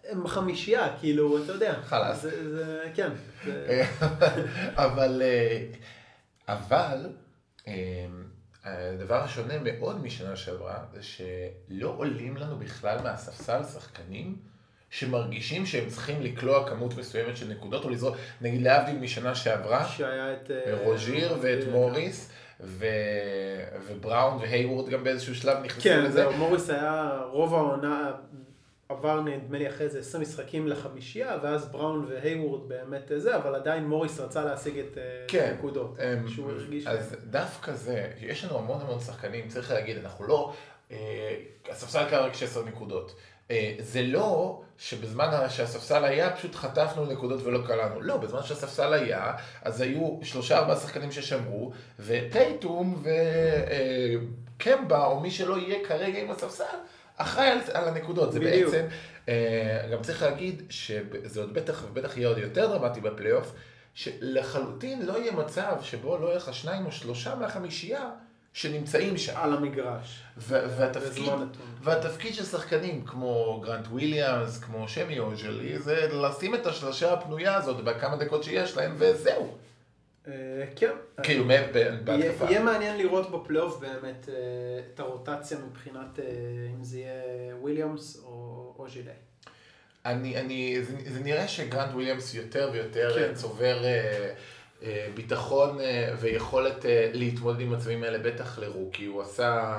[0.09, 1.75] הם חמישייה, כאילו, אתה יודע.
[1.83, 2.21] חלאס.
[2.21, 3.09] זה, זה, כן.
[3.45, 3.83] זה...
[4.85, 5.65] אבל, אה,
[6.47, 7.05] אבל,
[7.67, 8.05] אה,
[8.63, 14.35] הדבר השונה מאוד משנה שעברה, זה שלא עולים לנו בכלל מהספסל שחקנים
[14.89, 20.33] שמרגישים שהם צריכים לקלוע כמות מסוימת של נקודות, או לזרוק, נגיד להבדיל משנה שעברה, שהיה
[20.33, 20.51] את...
[20.51, 21.71] אה, רוז'יר ואת כן.
[21.71, 22.85] מוריס, ו...
[23.87, 26.11] ובראון והייוורד גם באיזשהו שלב נכנסו כן, לזה.
[26.11, 28.11] זהו, מוריס היה רוב העונה,
[28.89, 33.87] עבר נדמה לי אחרי זה 20 משחקים לחמישייה, ואז בראון והייוורד באמת זה, אבל עדיין
[33.87, 35.51] מוריס רצה להשיג את אה, כן.
[35.51, 35.97] הנקודות.
[35.99, 36.87] אמ, שהוא הרגיש...
[36.87, 40.53] אז דווקא זה, יש לנו המון המון שחקנים, צריך להגיד, אנחנו לא,
[40.91, 41.35] אה,
[41.69, 43.15] הספסל קרה רק 16 נקודות.
[43.51, 48.01] אה, זה לא שבזמן שהספסל היה פשוט חטפנו נקודות ולא קלענו.
[48.01, 53.03] לא, בזמן שהספסל היה, אז היו שלושה ארבעה שחקנים ששמרו, וטייטום
[54.57, 56.63] וקמבה, או מי שלא יהיה כרגע עם הספסל,
[57.17, 58.33] אחראי על, על הנקודות.
[58.33, 58.73] זה בדיוק.
[58.73, 58.87] בעצם,
[59.29, 63.53] אה, גם צריך להגיד שזה עוד בטח ובטח יהיה עוד יותר דרמטי בפלייאוף,
[63.93, 68.09] שלחלוטין לא יהיה מצב שבו לא יהיה לך שניים או שלושה מהחמישייה
[68.53, 69.37] שנמצאים שם.
[69.37, 70.23] על המגרש.
[70.37, 71.33] ו- והתפקיד.
[71.83, 77.83] והתפקיד של שחקנים כמו גרנט וויליאמס, כמו סמי אוג'לי, זה לשים את השלושה הפנויה הזאת
[77.83, 79.57] בכמה דקות שיש להם, וזהו.
[80.27, 80.33] אה,
[80.75, 80.91] כן.
[81.23, 81.45] כאילו,
[82.03, 82.45] בהתקפה.
[82.45, 84.33] יהיה מעניין לראות בפלייאוף באמת אה,
[84.93, 86.25] את הרוטציה מבחינת אה,
[86.75, 87.21] אם זה יהיה
[87.55, 89.11] וויליאמס או אוג'לי.
[90.05, 93.27] אני, אני, זה, זה נראה שגרנט וויליאמס יותר ויותר כן.
[93.27, 93.33] כן.
[93.35, 94.33] צובר אה,
[94.83, 99.05] אה, ביטחון אה, ויכולת אה, להתמודד עם מצבים האלה, בטח ל rookie.
[99.05, 99.73] הוא עשה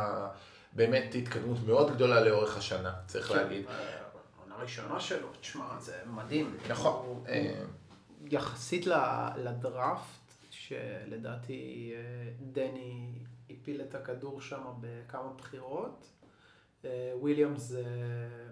[0.73, 3.65] באמת התקדמות מאוד גדולה לאורך השנה, צריך להגיד.
[3.69, 3.75] אה,
[4.39, 6.57] העונה הראשונה שלו, תשמע, זה מדהים.
[6.69, 7.07] נכון.
[7.07, 7.53] הוא- אה,
[8.31, 8.87] יחסית
[9.37, 10.28] לדראפט,
[10.69, 13.13] שלדעתי אה, דני
[13.51, 16.07] הפיל את הכדור שם בכמה בחירות,
[16.85, 17.85] אה, וויליאמס זה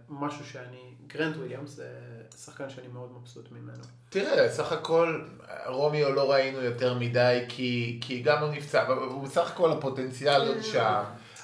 [0.09, 1.89] משהו שאני, גרנט וויליאמס זה
[2.37, 3.83] שחקן שאני מאוד מבסוט ממנו.
[4.09, 5.25] תראה, סך הכל,
[5.67, 10.63] רומיאו לא ראינו יותר מדי, כי, כי גם הוא נפצע, הוא בסך הכל הפוטנציאל עוד
[10.63, 11.03] שם.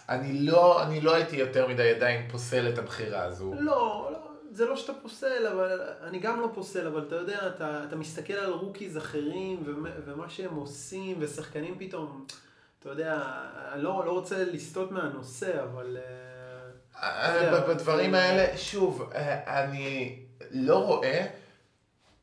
[0.09, 3.55] אני לא, אני לא הייתי יותר מדי עדיין פוסל את הבחירה הזו.
[3.55, 4.22] לא, לא,
[4.53, 8.33] זה לא שאתה פוסל, אבל אני גם לא פוסל, אבל אתה יודע, אתה, אתה מסתכל
[8.33, 12.27] על rookies אחרים ומה, ומה שהם עושים, ושחקנים פתאום,
[12.79, 13.23] אתה יודע,
[13.77, 15.97] לא, לא רוצה לסטות מהנושא, אבל...
[15.97, 20.19] אה, אה, בדברים האלה, שוב, אה, אני
[20.51, 21.27] לא רואה,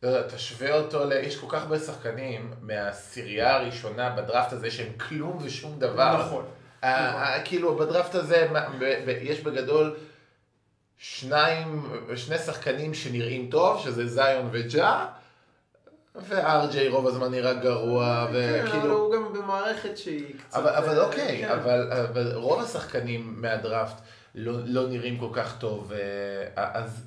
[0.03, 1.11] לא יודע, תשווה אותו, ל...
[1.11, 6.25] יש כל כך הרבה שחקנים מהעשירייה הראשונה בדראפט הזה שהם כלום ושום דבר.
[6.25, 6.45] נכון.
[6.83, 7.21] אה, נכון.
[7.21, 8.47] אה, כאילו בדראפט הזה
[9.21, 9.95] יש בגדול
[11.01, 15.07] שניים, שני שחקנים שנראים טוב, שזה זיון וג'ה,
[16.15, 18.97] וארג'יי רוב הזמן נראה גרוע, כן, אבל וכאילו...
[18.97, 20.57] הוא גם במערכת שהיא קצת...
[20.57, 21.49] אבל, אבל אה, אוקיי, כן.
[21.49, 24.01] אבל, אבל רוב השחקנים מהדראפט
[24.35, 27.05] לא, לא נראים כל כך טוב, אה, אז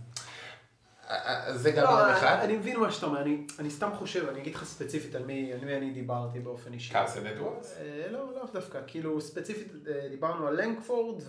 [1.11, 2.39] אה, אה, זה גם לא, אחד.
[2.43, 5.53] אני מבין מה שאתה אומר, אני, אני סתם חושב, אני אגיד לך ספציפית על מי,
[5.53, 6.93] על מי אני דיברתי באופן אישי.
[6.93, 7.77] קרסן אדוורדס?
[7.81, 11.23] אה, לא, לאו דווקא, כאילו ספציפית אה, דיברנו על לנקפורד,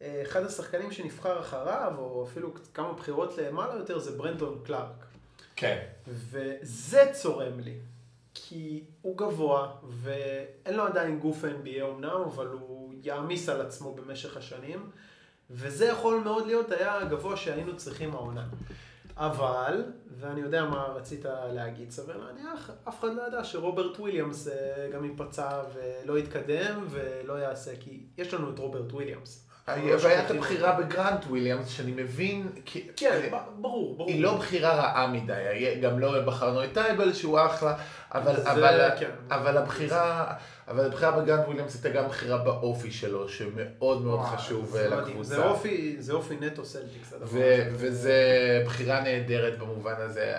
[0.00, 5.06] ואחד השחקנים שנבחר אחריו, או אפילו כמה בחירות למעלה יותר, זה ברנדון קלארק.
[5.56, 5.78] כן.
[6.08, 7.78] וזה צורם לי,
[8.34, 14.36] כי הוא גבוה, ואין לו עדיין גוף NBA אמנם, אבל הוא יעמיס על עצמו במשך
[14.36, 14.90] השנים,
[15.50, 18.46] וזה יכול מאוד להיות היה הגבוה שהיינו צריכים העונה.
[19.16, 19.84] אבל,
[20.18, 25.04] ואני יודע מה רצית להגיד, סביר להניח, אף אחד לא ידע שרוברט וויליאמס אה, גם
[25.04, 29.49] ייפצע ולא יתקדם ולא יעשה, כי יש לנו את רוברט וויליאמס.
[30.00, 32.48] והיה את הבחירה בגרנט וויליאמס, שאני מבין.
[32.96, 34.08] כן, ב- ברור, ברור.
[34.10, 35.34] היא לא בחירה רעה מדי,
[35.82, 37.74] גם לא בחרנו את טייבל שהוא אחלה,
[38.14, 39.10] אבל, זה- אבל, כן.
[39.30, 40.34] אבל הבחירה,
[40.68, 44.88] אבל הבחירה בגרנט וויליאמס הייתה גם בחירה באופי שלו, שמאוד מאוד חשוב אה.
[44.88, 45.28] לקבוצה.
[45.34, 47.12] זה אופי, זה אופי נטו סלטיקס.
[47.72, 48.14] וזה
[48.66, 50.34] בחירה נהדרת במובן הזה,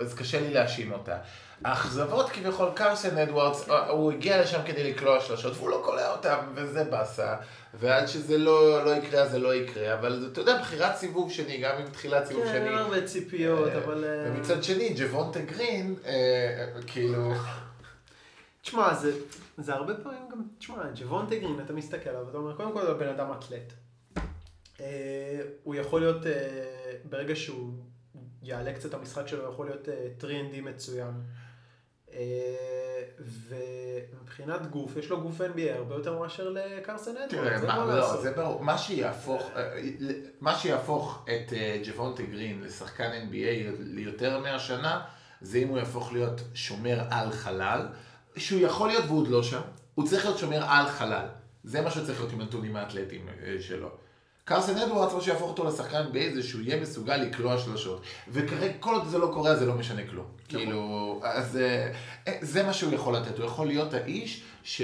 [0.00, 1.16] אז קשה לי להאשים אותה.
[1.64, 6.84] האכזבות כביכול, קרסן אדוארדס, הוא הגיע לשם כדי לקלוע שלושות, והוא לא קולע אותם, וזה
[6.84, 7.36] באסה.
[7.74, 9.94] ועד שזה לא, לא יקרה, אז זה לא יקרה.
[9.94, 12.68] אבל אתה יודע, בחירת סיבוב שני, גם עם תחילת סיבוב כן, שני.
[12.68, 14.04] אין הרבה ציפיות, אה, אבל...
[14.04, 17.32] אה, ומצד שני, ג'וונטה גרין, אה, כאילו...
[18.62, 19.12] תשמע, זה,
[19.58, 22.98] זה הרבה פעמים גם, תשמע, ג'וונטה גרין, אתה מסתכל עליו, אתה אומר, קודם כל הוא
[22.98, 23.72] בן אדם אתלט.
[24.80, 27.72] אה, הוא יכול להיות, אה, ברגע שהוא
[28.42, 31.12] יעלה קצת המשחק שלו, יכול להיות אה, 3ND מצוין.
[32.16, 32.22] אה,
[33.18, 38.22] ומבחינת גוף, יש לו גוף NBA הרבה יותר מאשר לקרסן אדוארד, תראה, מה, לא.
[38.22, 39.80] זה ברור, מה שיהפוך, אה,
[40.40, 45.04] מה שיהפוך את אה, ג'וונטה גרין לשחקן NBA ליותר מהשנה,
[45.40, 47.86] זה אם הוא יהפוך להיות שומר על חלל,
[48.36, 49.60] שהוא יכול להיות והוא עוד לא שם,
[49.94, 51.26] הוא צריך להיות שומר על חלל.
[51.64, 53.90] זה מה שהוא צריך להיות עם הנתונים האתלטיים אה, שלו.
[54.48, 58.02] קרסן אדוארדס, מה שיהפוך אותו לשחקן NBA זה שהוא יהיה מסוגל לקלוע שלושות.
[58.28, 60.24] וכרגע, כל עוד זה לא קורה, זה לא משנה כלום.
[60.48, 61.92] כאילו, אז אה,
[62.28, 63.38] אה, זה מה שהוא יכול לתת.
[63.38, 64.82] הוא יכול להיות האיש ש...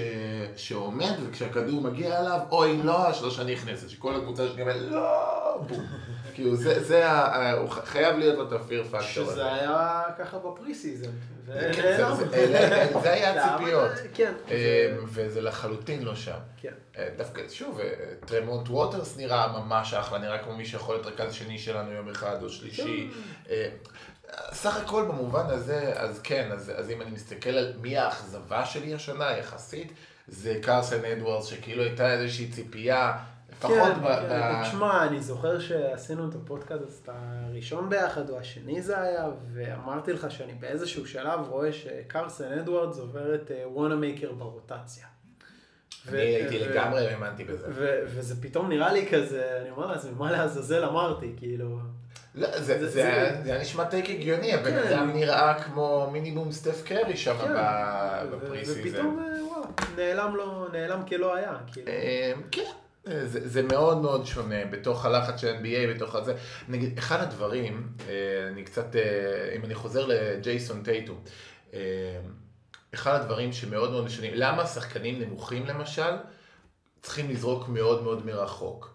[0.56, 3.90] שעומד, וכשהכדור מגיע אליו, אוי, לא, השלושה נכנסת.
[3.90, 5.86] שכל הקבוצה שתקבל, לא, בום.
[6.34, 7.10] כאילו, זה, זה,
[7.52, 9.00] הוא חייב להיות לו את ה fear factor.
[9.06, 11.10] שזה היה ככה ב pre-season.
[11.46, 12.28] כן, זה-
[13.02, 13.90] זה- היה הציפיות.
[14.14, 14.32] כן.
[14.50, 14.56] אה,
[15.04, 16.38] וזה לחלוטין לא שם.
[16.60, 16.72] כן.
[16.98, 17.86] אה, דווקא, שוב, אה,
[18.26, 22.42] טרמונט ווטרס נראה ממש אחלה, נראה כמו מי שיכול להיות רכז שני שלנו יום אחד
[22.42, 23.10] או שלישי.
[24.52, 28.94] סך הכל במובן הזה, אז כן, אז, אז אם אני מסתכל על מי האכזבה שלי
[28.94, 29.92] השנה יחסית,
[30.28, 33.12] זה קרסן אדוארדס, שכאילו הייתה איזושהי ציפייה,
[33.64, 34.06] לפחות כן, ב...
[34.06, 34.28] כן.
[34.28, 34.62] ב...
[34.62, 40.52] תשמע, אני זוכר שעשינו את הפודקאסט הראשון ביחד, או השני זה היה, ואמרתי לך שאני
[40.54, 45.06] באיזשהו שלב רואה שקרסן אדוארדס עובר את וואנה מייקר ברוטציה.
[46.08, 47.66] אני הייתי לגמרי האמנתי בזה.
[48.06, 51.78] וזה פתאום נראה לי כזה, אני אומר לעצמי, מה לעזאזל אמרתי, כאילו...
[52.34, 54.78] לא, זה, זה- זה, זה- היה- זה היה נשמע take הגיוני, הבן כן.
[54.88, 58.88] אדם נראה כמו מינימום סטף קרי שם כן, ב- ו- ב pre-season.
[58.88, 60.36] ופתאום, אה, וואלה, נעלם
[60.72, 61.88] נעלם כלא היה, כאילו.
[61.88, 62.62] אה, כן,
[63.04, 66.34] זה, זה מאוד מאוד שונה בתוך הלחץ של NBA, בתוך הזה.
[66.68, 71.20] נגיד, אחד הדברים, אה, אני קצת, אה, אם אני חוזר לג'ייסון טייטום,
[71.74, 71.80] אה,
[72.94, 76.12] אחד הדברים שמאוד מאוד משנים, למה שחקנים נמוכים למשל,
[77.02, 78.92] צריכים לזרוק מאוד מאוד מרחוק.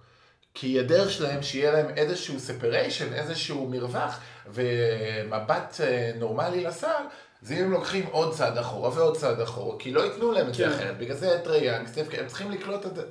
[0.60, 7.04] כי הדרך שלהם שיהיה להם איזשהו separation, איזשהו מרווח ומבט אה, נורמלי לסל,
[7.42, 10.54] זה אם הם לוקחים עוד צעד אחורה ועוד צעד אחורה, כי לא ייתנו להם את
[10.54, 10.72] זה כן.
[10.72, 10.98] אחרת.
[10.98, 13.04] בגלל זה טרי יאנג, סטף קרי, הם צריכים לקלוט את זה.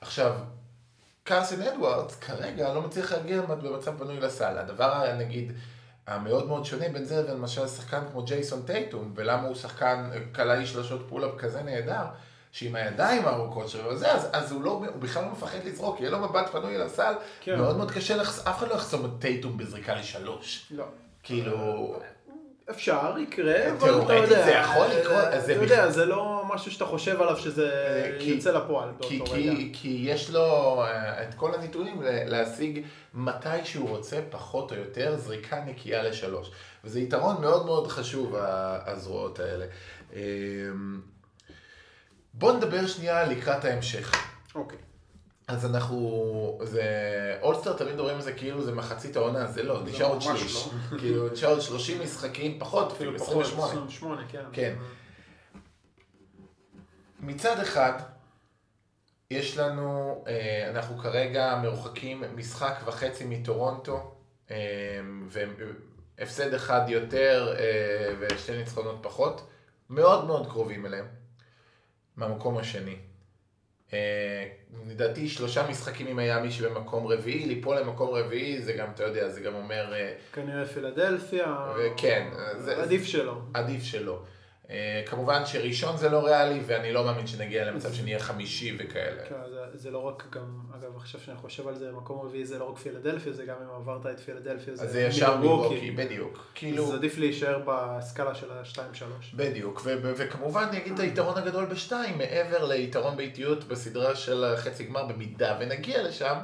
[0.00, 0.32] עכשיו,
[1.24, 4.58] קרסן אדוארדס כרגע לא מצליח להגיע במצב בנוי לסל.
[4.58, 5.52] הדבר, נגיד,
[6.06, 10.66] המאוד מאוד שונה בין זה לבין למשל שחקן כמו ג'ייסון טייטום, ולמה הוא שחקן קלעי
[10.66, 12.04] שלושות pull-up כזה נהדר,
[12.52, 16.10] שעם הידיים הארוכות שלו וזה, אז, אז הוא, לא, הוא בכלל לא מפחד לזרוק, יהיה
[16.10, 17.58] לו מבט פנוי לסל, כן.
[17.58, 18.46] מאוד מאוד קשה, לחס...
[18.46, 20.66] אף אחד לא יחסום את טייטום בזריקה לשלוש.
[20.70, 20.84] לא.
[21.22, 21.94] כאילו,
[22.70, 26.84] אפשר, יקרה, אבל תיאורטית אתה יודע, זה יכול לקרות, אתה יודע, זה לא משהו שאתה
[26.84, 27.70] חושב עליו שזה
[28.20, 29.52] כי- יוצא לפועל כי, באותו רגע.
[29.72, 30.44] כי, יש לו
[30.82, 32.82] אה, את כל הנתונים להשיג
[33.14, 36.50] מתי שהוא רוצה, פחות או יותר, זריקה נקייה לשלוש.
[36.84, 38.34] וזה יתרון מאוד מאוד חשוב,
[38.86, 39.64] הזרועות האלה.
[40.14, 40.20] אה,
[42.34, 44.12] בואו נדבר שנייה לקראת ההמשך.
[44.54, 44.78] אוקיי.
[45.48, 46.82] אז אנחנו, זה,
[47.42, 50.68] אולסטר תמיד מדברים על זה כאילו זה מחצית העונה, זה לא, נשאר עוד שליש.
[50.92, 50.98] לא.
[51.00, 53.72] כאילו, נשאר עוד 30 משחקים, פחות אפילו, אפילו פחות, 28.
[53.72, 54.44] 28, כן.
[54.52, 54.74] כן.
[57.20, 57.92] מצד אחד,
[59.30, 64.14] יש לנו, אה, אנחנו כרגע מרוחקים משחק וחצי מטורונטו,
[64.50, 65.00] אה,
[66.18, 69.48] והפסד אחד יותר אה, ושתי ניצחונות פחות,
[69.90, 71.06] מאוד מאוד קרובים אליהם,
[72.16, 72.96] מהמקום השני.
[73.92, 74.44] אה,
[74.90, 79.40] לדעתי שלושה משחקים עם מיאמי שבמקום רביעי, ליפול למקום רביעי זה גם, אתה יודע, זה
[79.40, 81.56] גם אומר אה, כנראה פילדלפיה.
[82.58, 83.38] זה- עדיף שלא.
[83.54, 84.22] עדיף שלא.
[84.70, 89.22] אה, כמובן שראשון זה לא ריאלי, ואני לא מאמין שנגיע למצב שנהיה חמישי וכאלה.
[89.28, 90.42] כן, זה- זה לא רק גם,
[90.74, 93.80] אגב, עכשיו שאני חושב על זה, מקום רביעי זה לא רק פילדלפיה, זה גם אם
[93.80, 96.46] עברת את פילדלפיה, אז זה ישר מילווקי, בדיוק.
[96.54, 99.02] כאילו, אז עדיף להישאר בסקאלה של ה-2-3.
[99.34, 99.80] בדיוק.
[99.84, 104.84] ו- ו- וכמובן, אני אגיד את היתרון הגדול בשתיים, מעבר ליתרון באיטיות בסדרה של החצי
[104.84, 106.34] גמר, במידה ונגיע לשם,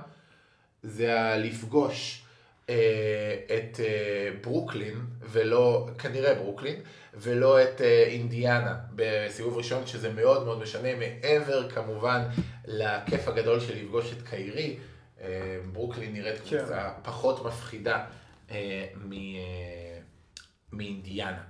[0.83, 2.24] זה הלפגוש
[3.47, 6.81] את אה, ברוקלין, ולא, כנראה ברוקלין,
[7.15, 12.29] ולא את אה, אינדיאנה בסיבוב ראשון, שזה מאוד מאוד משנה, מעבר כמובן
[12.65, 14.79] לכיף הגדול של לפגוש את קיירי,
[15.21, 16.59] אה, ברוקלין נראית כן.
[16.59, 18.07] קבוצה פחות מפחידה
[18.51, 19.99] אה, מ- אה,
[20.73, 21.45] מאינדיאנה.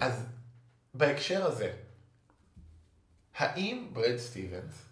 [0.00, 0.26] אז
[0.94, 1.72] בהקשר הזה,
[3.36, 4.84] האם ברד סטיבנס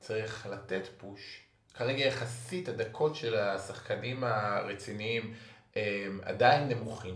[0.00, 1.41] צריך לתת פוש,
[1.74, 5.34] כרגע יחסית הדקות של השחקנים הרציניים
[6.22, 7.14] עדיין נמוכים,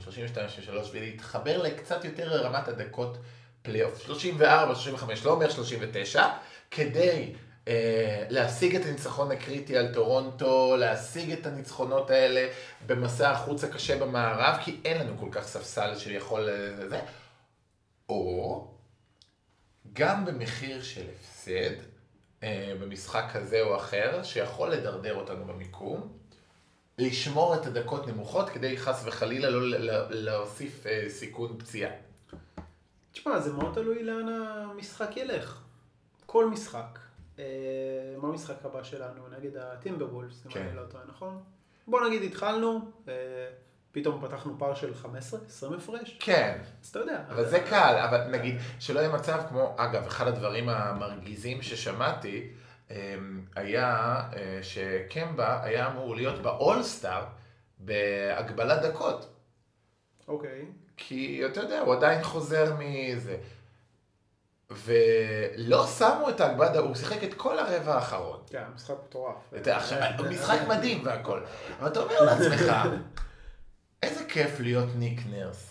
[0.68, 3.18] 32-33, ולהתחבר לקצת יותר לרמת הדקות
[3.62, 6.28] פלייאוף, 34, 35, לא אומר 39,
[6.70, 7.32] כדי
[7.68, 12.48] אה, להשיג את הניצחון הקריטי על טורונטו, להשיג את הניצחונות האלה
[12.86, 16.48] במסע החוץ הקשה במערב, כי אין לנו כל כך ספסל שיכול...
[16.48, 17.00] אה, זה,
[18.08, 18.64] או
[19.92, 21.95] גם במחיר של הפסד,
[22.80, 26.12] במשחק כזה או אחר, שיכול לדרדר אותנו במיקום,
[26.98, 31.92] לשמור את הדקות נמוכות כדי חס וחלילה לא להוסיף אה, סיכון פציעה.
[33.12, 35.60] תשמע, זה מאוד תלוי לאן המשחק ילך.
[36.26, 36.98] כל משחק.
[37.38, 37.44] אה,
[38.18, 39.28] מה המשחק הבא שלנו?
[39.38, 40.60] נגד הטימברבולס, אם כן.
[40.60, 41.42] אני לא טועה, נכון?
[41.86, 43.14] בוא נגיד התחלנו, אה,
[43.96, 47.20] פתאום פתחנו פער של 15, 20 הפרש, כן, אז אתה יודע.
[47.28, 52.48] אבל זה קל, אבל נגיד, שלא יהיה מצב כמו, אגב, אחד הדברים המרגיזים ששמעתי,
[52.90, 52.96] אמ,
[53.54, 57.24] היה אה, שקמבה היה אמור להיות באולסטאר
[57.78, 59.26] בהגבלת דקות.
[60.28, 60.64] אוקיי.
[60.96, 63.36] כי אתה יודע, הוא עדיין חוזר מזה.
[64.70, 68.40] ולא שמו את ההגבלת, הוא שיחק את כל הרבע האחרון.
[68.50, 69.34] כן, משחק מטורף.
[69.52, 69.98] יודע, עכשיו,
[70.30, 71.40] משחק מדהים והכל.
[71.80, 72.72] אבל אתה אומר לעצמך,
[74.06, 75.66] איזה כיף להיות ניק נרס.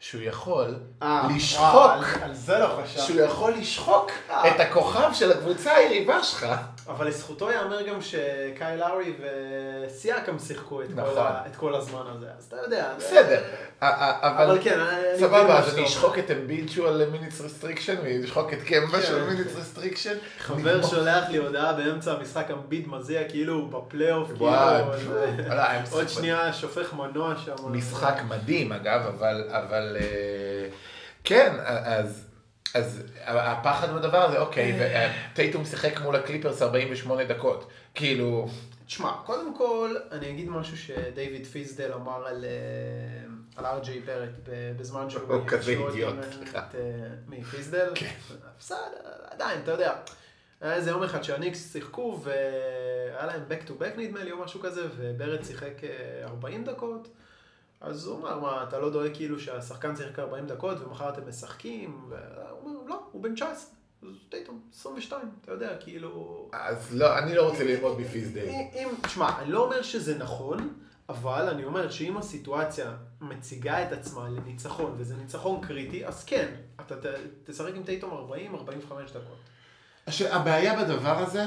[0.00, 2.86] שהוא יכול אה, לשחוק, לא.
[2.86, 4.48] שהוא יכול לשחוק אה.
[4.48, 6.46] את הכוכב של הקבוצה היריבה שלך.
[6.90, 11.18] אבל לזכותו ייאמר גם שקאי לאורי וסיאקם שיחקו את, כל, נכון.
[11.18, 12.92] ה, את כל הזמן הזה, אז אתה יודע.
[12.98, 13.42] בסדר,
[13.82, 14.78] אבל אבל כן,
[15.16, 15.86] סבבה, אז אני.
[15.86, 19.06] אשחוק את אמביד שהוא על minutes restriction, ואשחוק את קמבה כן.
[19.06, 20.14] של minutes restriction.
[20.38, 24.50] חבר שולח לי הודעה באמצע המשחק אמביד מזיע כאילו הוא בפלייאוף, כאילו,
[25.90, 26.08] עוד.
[26.08, 27.54] שנייה שופך מנוע שם.
[27.66, 30.68] משחק מדהים אגב, אבל, אבל אה,
[31.24, 32.29] כן, אז,
[32.74, 34.78] אז הפחד בדבר הזה, אוקיי,
[35.34, 38.48] טייטום שיחק מול הקליפרס 48 דקות, כאילו,
[38.86, 42.50] תשמע, קודם כל, אני אגיד משהו שדייוויד פיסדל אמר על, אה,
[43.56, 45.32] על ארג'יי ברט ב- בזמן שהוא...
[45.34, 46.58] הוא כזה שהוא אידיוט, עם, אה, סליחה.
[46.58, 46.80] אה,
[47.28, 47.92] מי, פיסדל?
[47.94, 48.14] כן.
[48.58, 48.76] בסדר,
[49.30, 49.92] עדיין, אתה יודע.
[50.60, 54.60] היה איזה יום אחד שהניקס שיחקו והיה להם back to back נדמה לי או משהו
[54.60, 57.08] כזה, וברט שיחק אה, 40 דקות.
[57.80, 62.04] אז הוא אמר, מה, אתה לא דואג כאילו שהשחקן שיחק 40 דקות ומחר אתם משחקים?
[62.08, 62.18] והוא
[62.64, 63.70] אומר, לא, הוא בן 19.
[64.02, 66.48] אז טייטום, 22, אתה יודע, כאילו...
[66.52, 67.96] אז לא, אני לא רוצה ללמוד
[68.74, 70.74] אם, תשמע, אני לא אומר שזה נכון,
[71.08, 76.96] אבל אני אומר שאם הסיטואציה מציגה את עצמה לניצחון, וזה ניצחון קריטי, אז כן, אתה
[76.96, 77.06] ת,
[77.44, 78.30] תשחק עם טייטום
[78.90, 79.38] 40-45 דקות.
[80.06, 81.44] הש- הבעיה בדבר הזה,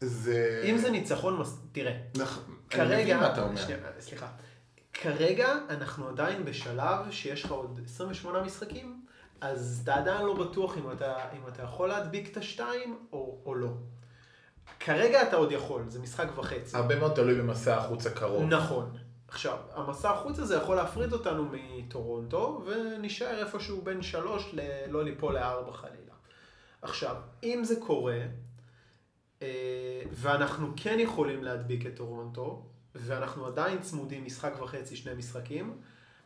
[0.00, 0.62] זה...
[0.70, 1.42] אם זה ניצחון.
[1.72, 2.42] תראה, נכון,
[2.74, 3.56] אני מבין מה אתה אומר.
[3.60, 4.26] שנייה, סליחה,
[5.00, 9.00] כרגע אנחנו עדיין בשלב שיש לך עוד 28 משחקים,
[9.40, 13.54] אז אתה עדיין לא בטוח אם אתה, אם אתה יכול להדביק את השתיים או, או
[13.54, 13.68] לא.
[14.80, 16.76] כרגע אתה עוד יכול, זה משחק וחצי.
[16.76, 18.42] הרבה מאוד תלוי במסע החוץ הקרוב.
[18.42, 18.96] נכון.
[19.28, 24.60] עכשיו, המסע החוץ הזה יכול להפריד אותנו מטורונטו, ונשאר איפשהו בין שלוש ל...
[24.88, 26.14] לא ליפול לארבע חלילה.
[26.82, 28.18] עכשיו, אם זה קורה,
[29.42, 32.66] אה, ואנחנו כן יכולים להדביק את טורונטו,
[33.00, 35.78] ואנחנו עדיין צמודים משחק וחצי, שני משחקים,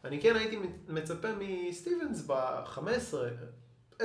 [0.05, 2.79] אני כן הייתי מצפה מסטיבנס ב-15,
[3.99, 4.03] 10-15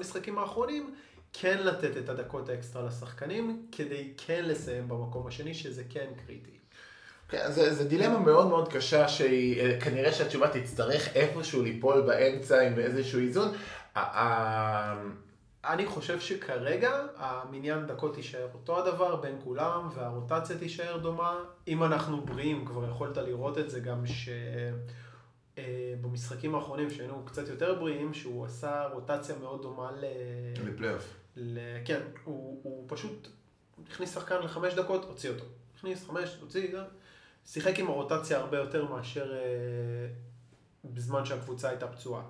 [0.00, 0.94] משחקים האחרונים,
[1.32, 6.50] כן לתת את הדקות האקסטרה לשחקנים, כדי כן לסיים במקום השני, שזה כן קריטי.
[7.28, 12.78] כן, זה, זה דילמה מאוד מאוד קשה שהיא, אה, שהתשובה תצטרך איפשהו ליפול באמצע עם
[12.78, 13.48] איזשהו איזון.
[15.66, 21.44] אני חושב שכרגע המניין דקות יישאר אותו הדבר בין כולם והרוטציה תישאר דומה.
[21.68, 24.04] אם אנחנו בריאים, כבר יכולת לראות את זה גם
[25.56, 30.04] שבמשחקים האחרונים שהיינו קצת יותר בריאים, שהוא עשה רוטציה מאוד דומה ל...
[30.68, 31.14] לפלייאוף.
[31.36, 31.58] ל...
[31.84, 33.28] כן, הוא, הוא פשוט
[33.90, 35.44] הכניס שחקן לחמש דקות, הוציא אותו.
[35.76, 36.82] הכניס חמש, הוציא, זה.
[37.46, 39.38] שיחק עם הרוטציה הרבה יותר מאשר אה,
[40.84, 42.22] בזמן שהקבוצה הייתה פצועה.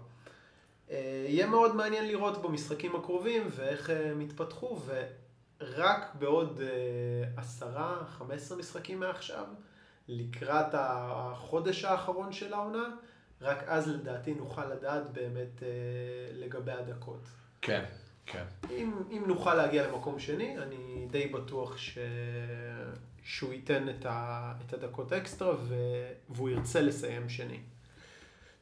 [0.90, 6.68] אה, יהיה מאוד מעניין לראות במשחקים הקרובים ואיך אה, הם יתפתחו, ורק בעוד אה,
[7.36, 9.44] עשרה, חמש עשרה משחקים מעכשיו,
[10.08, 12.84] לקראת החודש האחרון של העונה,
[13.40, 15.62] רק אז לדעתי נוכל לדעת באמת
[16.32, 17.28] לגבי הדקות.
[17.62, 17.84] כן,
[18.26, 18.44] כן.
[18.70, 21.98] אם, אם נוכל להגיע למקום שני, אני די בטוח ש...
[23.22, 24.52] שהוא ייתן את, ה...
[24.66, 25.74] את הדקות אקסטרה ו...
[26.28, 27.60] והוא ירצה לסיים שני.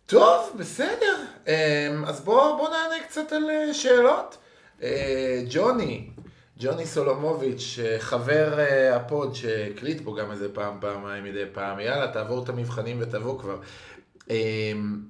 [0.07, 1.25] טוב, בסדר.
[1.47, 4.37] אמ, אז בואו בוא נענה קצת על אה, שאלות.
[4.83, 6.11] אה, ג'וני,
[6.59, 8.59] ג'וני סולומוביץ', אה, חבר
[8.95, 13.39] ה pod שהקליט פה גם איזה פעם, פעמיים מדי פעם, יאללה, תעבור את המבחנים ותבוא
[13.39, 13.59] כבר.
[14.31, 15.03] אמ,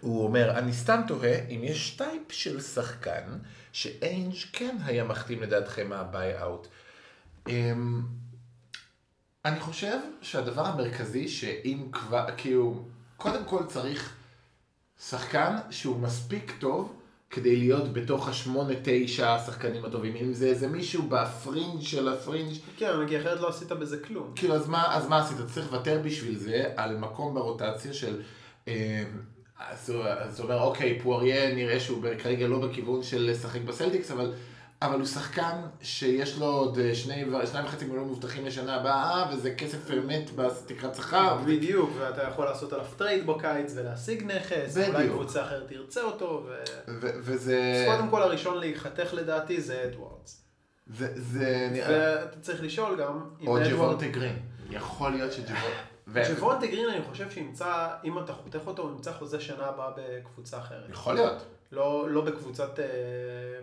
[0.00, 3.38] הוא אומר, אני סתם תוהה אם יש type של שחקן
[3.72, 6.68] שאיינג' כן היה מחתים לדעתכם מה buyout.
[7.48, 8.02] אמ,
[9.44, 12.84] אני חושב שהדבר המרכזי שאם כבר, כאילו,
[13.20, 14.14] קודם כל צריך
[15.08, 16.92] שחקן שהוא מספיק טוב
[17.30, 22.92] כדי להיות בתוך השמונה תשע השחקנים הטובים, אם זה איזה מישהו בפרינג' של הפרינג', כן,
[23.08, 24.32] כי אחרת לא עשית בזה כלום.
[24.36, 25.36] כאילו אז מה, אז מה עשית?
[25.54, 28.20] צריך לוותר בשביל זה על מקום ברוטציה של...
[28.68, 29.04] אה,
[29.70, 34.32] אז אז הוא אומר, אוקיי, פורייה נראה שהוא כרגע לא בכיוון של לשחק בסלטיקס, אבל,
[34.82, 39.54] אבל הוא שחקן שיש לו עוד אה, שני, שניים וחצי מיליון מובטחים לשנה הבאה, וזה
[39.54, 41.38] כסף מת בתקרת שכר.
[41.46, 45.12] בדיוק, ואתה יכול לעשות עליו trade בקיץ ולהשיג נכס, אולי בדיוק.
[45.12, 46.62] קבוצה אחרת תרצה אותו, ו...
[46.88, 47.86] ו- וזה...
[47.88, 50.44] אז קודם כל הראשון להיחתך לדעתי זה אדוארדס.
[50.86, 52.16] זה, זה נראה...
[52.20, 54.38] ואתה צריך לשאול גם, או ג'וונטה גרין.
[54.70, 55.66] יכול להיות שג'וונטה...
[56.08, 59.90] ו- ג'וונטה גרין אני חושב שימצא, אם אתה חותך אותו, הוא ימצא חוזה שנה הבאה
[59.96, 60.90] בקבוצה אחרת.
[60.90, 61.44] יכול להיות.
[61.72, 62.84] לא, לא בקבוצת אה,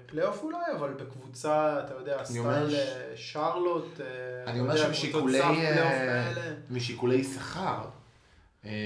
[0.05, 5.41] פלייאוף אולי, אבל בקבוצה, אתה יודע, style אה, שרלוט, אה, אני אומר שמשיקולי...
[5.41, 6.33] אה.
[6.69, 7.85] משיקולי שכר,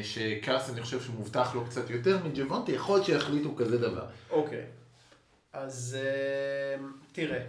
[0.04, 4.06] שקרסן אני חושב שהוא מובטח לו קצת יותר מג'וונטה, יכול להיות שיחליטו כזה דבר.
[4.30, 4.66] אוקיי,
[5.54, 7.40] אז אה, תראה,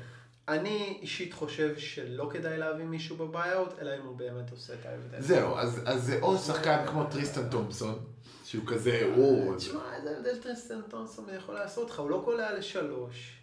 [0.48, 4.86] אני אישית חושב שלא כדאי להביא מישהו ב buyout, אלא אם הוא באמת עושה את
[4.86, 5.20] ההבדל.
[5.20, 7.98] זהו, אז, אז זה או שחקן כמו טריסטן תומפסון,
[8.52, 9.56] שהוא כזה, הוא...
[9.56, 13.38] תשמע, איזה הבדל טריסטן תומפסון יכול לעשות לך, הוא לא קולע לשלוש.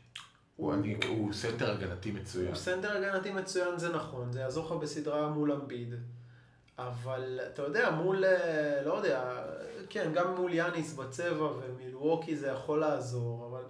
[1.08, 2.48] הוא סנטר הגנתי מצוין.
[2.48, 5.94] הוא סנטר הגנתי מצוין, זה נכון, זה יעזור לך בסדרה מול אמביד.
[6.78, 9.44] אבל אתה יודע, מול, אה, לא יודע,
[9.90, 13.64] כן, גם מול יאניס בצבע ומילווקי זה יכול לעזור, אבל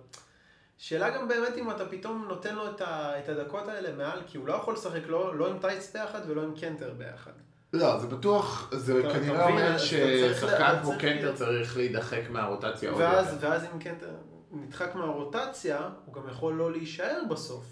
[0.77, 4.37] שאלה גם באמת אם אתה פתאום נותן לו את, ה, את הדקות האלה מעל, כי
[4.37, 7.48] הוא לא יכול לשחק לא, לא עם טייס ביחד ולא עם קנטר ביחד.
[7.73, 13.37] לא, זה בטוח, זה כנראה אומר ששחקן כמו קנטר צריך להידחק מהרוטציה עוד יותר.
[13.39, 14.11] ואז אם קנטר
[14.51, 17.65] נדחק מהרוטציה, הוא גם יכול לא להישאר בסוף.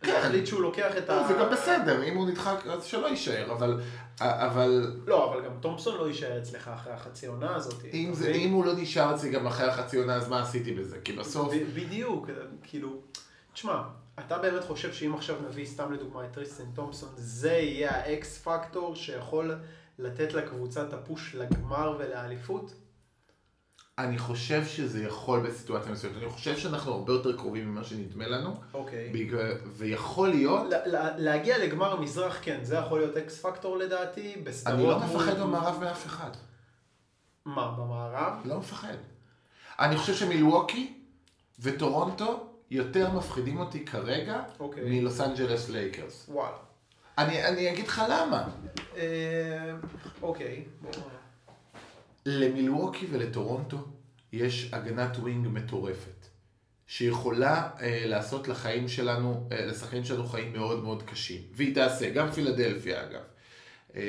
[0.00, 0.12] כן.
[0.12, 1.24] להחליט שהוא לוקח את ה...
[1.28, 3.80] זה גם בסדר, אם הוא נדחק אז שלא יישאר, אבל...
[4.20, 7.84] אבל לא, אבל גם תומפסון לא יישאר אצלך אחרי החצי עונה הזאת.
[7.92, 8.30] אם, זה?
[8.30, 10.98] אם הוא לא נשאר אצלי גם אחרי החצי עונה, אז מה עשיתי בזה?
[11.04, 11.52] כי בסוף...
[11.74, 12.30] בדיוק,
[12.62, 12.96] כאילו,
[13.52, 13.82] תשמע,
[14.26, 18.38] אתה באמת חושב שאם עכשיו נביא סתם לדוגמה את טריסטן תומפסון, זה יהיה ה X
[18.38, 19.54] factor שיכול
[19.98, 22.72] לתת לקבוצה את ה push לגמר ולאליפות?
[23.98, 26.16] אני חושב שזה יכול בסיטואציה מסוימת.
[26.16, 29.10] אני חושב שאנחנו הרבה יותר קרובים ממה שנדמה לנו, אוקיי.
[29.12, 30.62] בגלל- ויכול להיות...
[30.70, 34.74] ל- ל- להגיע לגמר המזרח, כן, זה יכול להיות X factor לדעתי, בסדרות...
[34.78, 36.30] אני לא מפחד במערב מאף אחד.
[37.44, 38.32] מה, במערב?
[38.44, 38.94] לא מפחד.
[39.78, 40.94] אני חושב שמילווקי
[41.58, 44.84] וטורונטו יותר מפחידים אותי כרגע אוקיי.
[45.00, 46.24] מלוס אנג'לס לייקרס.
[46.28, 46.56] וואלה.
[47.18, 48.48] אני, אני אגיד לך למה.
[48.96, 49.72] אה,
[50.22, 50.64] אוקיי.
[50.80, 50.90] בוא-
[52.26, 53.76] למילווקי ולטורונטו
[54.32, 56.26] יש הגנת wing מטורפת,
[56.86, 61.42] שיכולה אה, לעשות לחיים שלנו, אה, לשחקנים שלנו חיים מאוד מאוד קשים.
[61.52, 63.20] והיא תעשה, גם פילדלפיה אגב.
[63.96, 64.02] אה,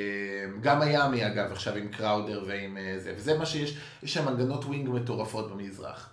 [0.60, 4.64] גם מיאמי אגב, עכשיו עם קראודר ועם אה, זה, וזה מה שיש, יש שם הגנות
[4.64, 6.10] wing מטורפות במזרח.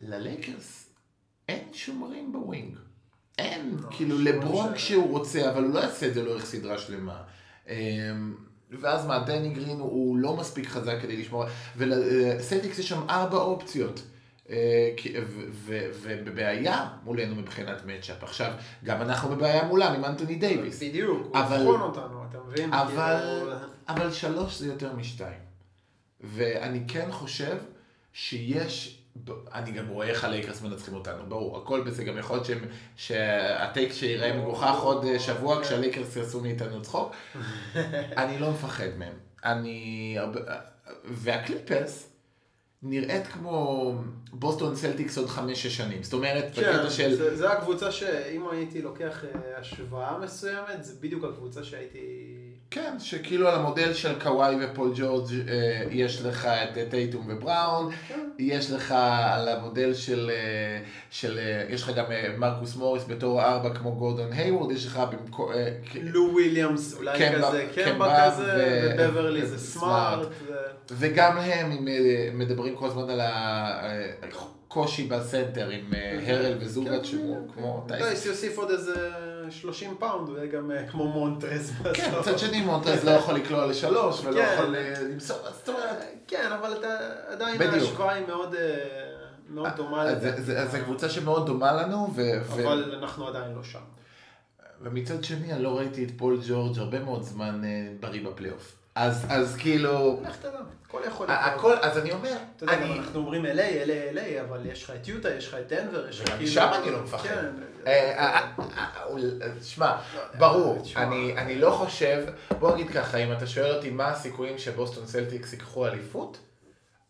[0.00, 0.85] ללייקרס
[1.48, 2.76] אין שומרים ב wing.
[3.38, 7.22] אין, לא, כאילו לברון כשהוא רוצה, אבל הוא לא יעשה את זה לאורך סדרה שלמה.
[7.68, 8.34] אמ,
[8.70, 11.44] ואז מה, דני גרין הוא- לא מספיק חזק כדי לשמור,
[11.76, 14.02] ולסלטיקס יש שם ארבע אופציות.
[14.50, 14.90] אה,
[16.02, 18.22] ובבעיה מולנו מבחינת matchup.
[18.24, 18.52] עכשיו,
[18.84, 20.82] גם אנחנו בבעיה מולם עם אנטוני דייוויס.
[20.82, 22.72] בדיוק, הוא אבל- יבחון אותנו, אתה מבין?
[22.72, 23.52] אבל, כאילו,
[23.88, 25.38] אבל שלוש זה יותר משתיים.
[26.20, 27.56] ואני כן חושב
[28.12, 29.02] שיש,
[29.54, 32.62] אני גם רואה איך הלייקרס מנצחים אותנו, ברור, הכל בזה, גם יכול להיות
[32.96, 37.12] שה take שיראה מגוחך עוד אה, שבוע כשהלייקרס יעשו מאיתנו צחוק.
[38.22, 39.14] אני לא מפחד מהם.
[39.44, 40.18] אני...
[41.04, 42.08] והקליפרס
[42.82, 43.94] נראית כמו
[44.32, 46.02] בוסטון סלטיקס עוד חמש-שש שנים.
[46.02, 47.14] זאת אומרת, כן, בקטע של...
[47.14, 52.35] זה, זה הקבוצה שאם הייתי לוקח אה, השוואה מסוימת, זה בדיוק הקבוצה שהייתי...
[52.70, 57.92] כן, שכאילו על המודל של קוואי ופול ג'ורג' אה, יש לך את אה, טייטום ובראון,
[58.08, 58.28] כן.
[58.38, 58.94] יש לך
[59.32, 60.78] על המודל של, אה,
[61.10, 61.38] של
[61.68, 62.04] יש לך גם
[62.38, 65.50] מרקוס מוריס בתור ארבע כמו גורדון הייוורד, יש לך במקום,
[66.02, 70.28] לו וויליאמס אולי קמבה- כזה, קמבה קמבה כזה, ו- ובברלי זה סמארט.
[70.48, 70.52] ו-
[70.90, 71.86] וגם הם
[72.38, 73.20] מדברים כל הזמן על
[74.66, 77.52] הקושי בסנטר עם אה, הרל וזובאץ' כן, שהוא כן.
[77.54, 78.02] כמו טייס.
[78.02, 79.10] טייס יוסיף עוד איזה
[79.50, 82.12] 30 pound, הוא יהיה גם אה, כמו מונטרז כן.
[82.20, 84.52] מצד שני מונטרז לא יכול לקלוע לשלוש ולא כן.
[84.54, 85.96] יכול אה, למסור, זאת אומרת,
[86.28, 86.98] כן, אבל אתה
[87.28, 87.62] עדיין.
[87.62, 88.54] ההשוואה היא מאוד
[89.48, 90.66] מאוד דומה לזה.
[90.66, 93.78] זו קבוצה שמאוד דומה לנו, ו- אבל אנחנו עדיין לא שם.
[94.80, 97.62] ומצד שני אני לא ראיתי את פול ג'ורג' הרבה מאוד זמן
[98.00, 98.76] בריא בפלייאוף.
[98.96, 101.38] אז, אז כאילו, לך תדע, הכל יכול לקרות.
[101.54, 104.92] הכל, אז אני אומר, אתה יודע, אני, אנחנו אומרים LA, LA, LA, אבל יש לך
[105.00, 106.42] את יוטה, יש לך את דנבר, יש לך כאילו...
[106.42, 107.28] משם אני לא מפחד.
[107.28, 107.46] כן.
[107.86, 109.96] אה, אה, אה, אה, שמע,
[110.38, 110.82] ברור.
[110.96, 112.26] אני, אני לא חושב,
[112.58, 116.38] בוא נגיד ככה, אם אתה שואל אותי מה הסיכויים שבוסטון סלטיקס ייקחו אליפות,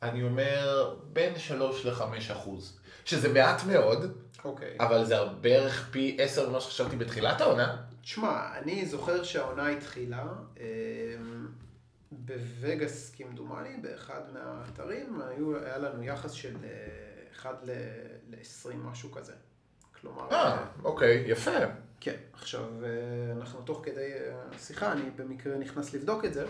[0.03, 4.13] אני אומר בין 3 ל-5 אחוז, שזה מעט מאוד,
[4.45, 4.77] אוקיי.
[4.81, 7.77] אבל זה בערך פי 10 ממה שחשבתי בתחילת העונה.
[8.03, 10.23] תשמע, אני זוכר שהעונה התחילה,
[10.57, 10.65] אמ,
[12.13, 16.71] בווגאס כמדומני, באחד מהאתרים, היו, היה לנו יחס של אה,
[17.33, 19.33] 1 ל-20 משהו כזה.
[20.01, 21.51] כלומר, אה, אוקיי, יפה.
[22.01, 22.89] כן, עכשיו, אה,
[23.37, 26.47] אנחנו תוך כדי אה, השיחה, אני במקרה נכנס לבדוק את זה,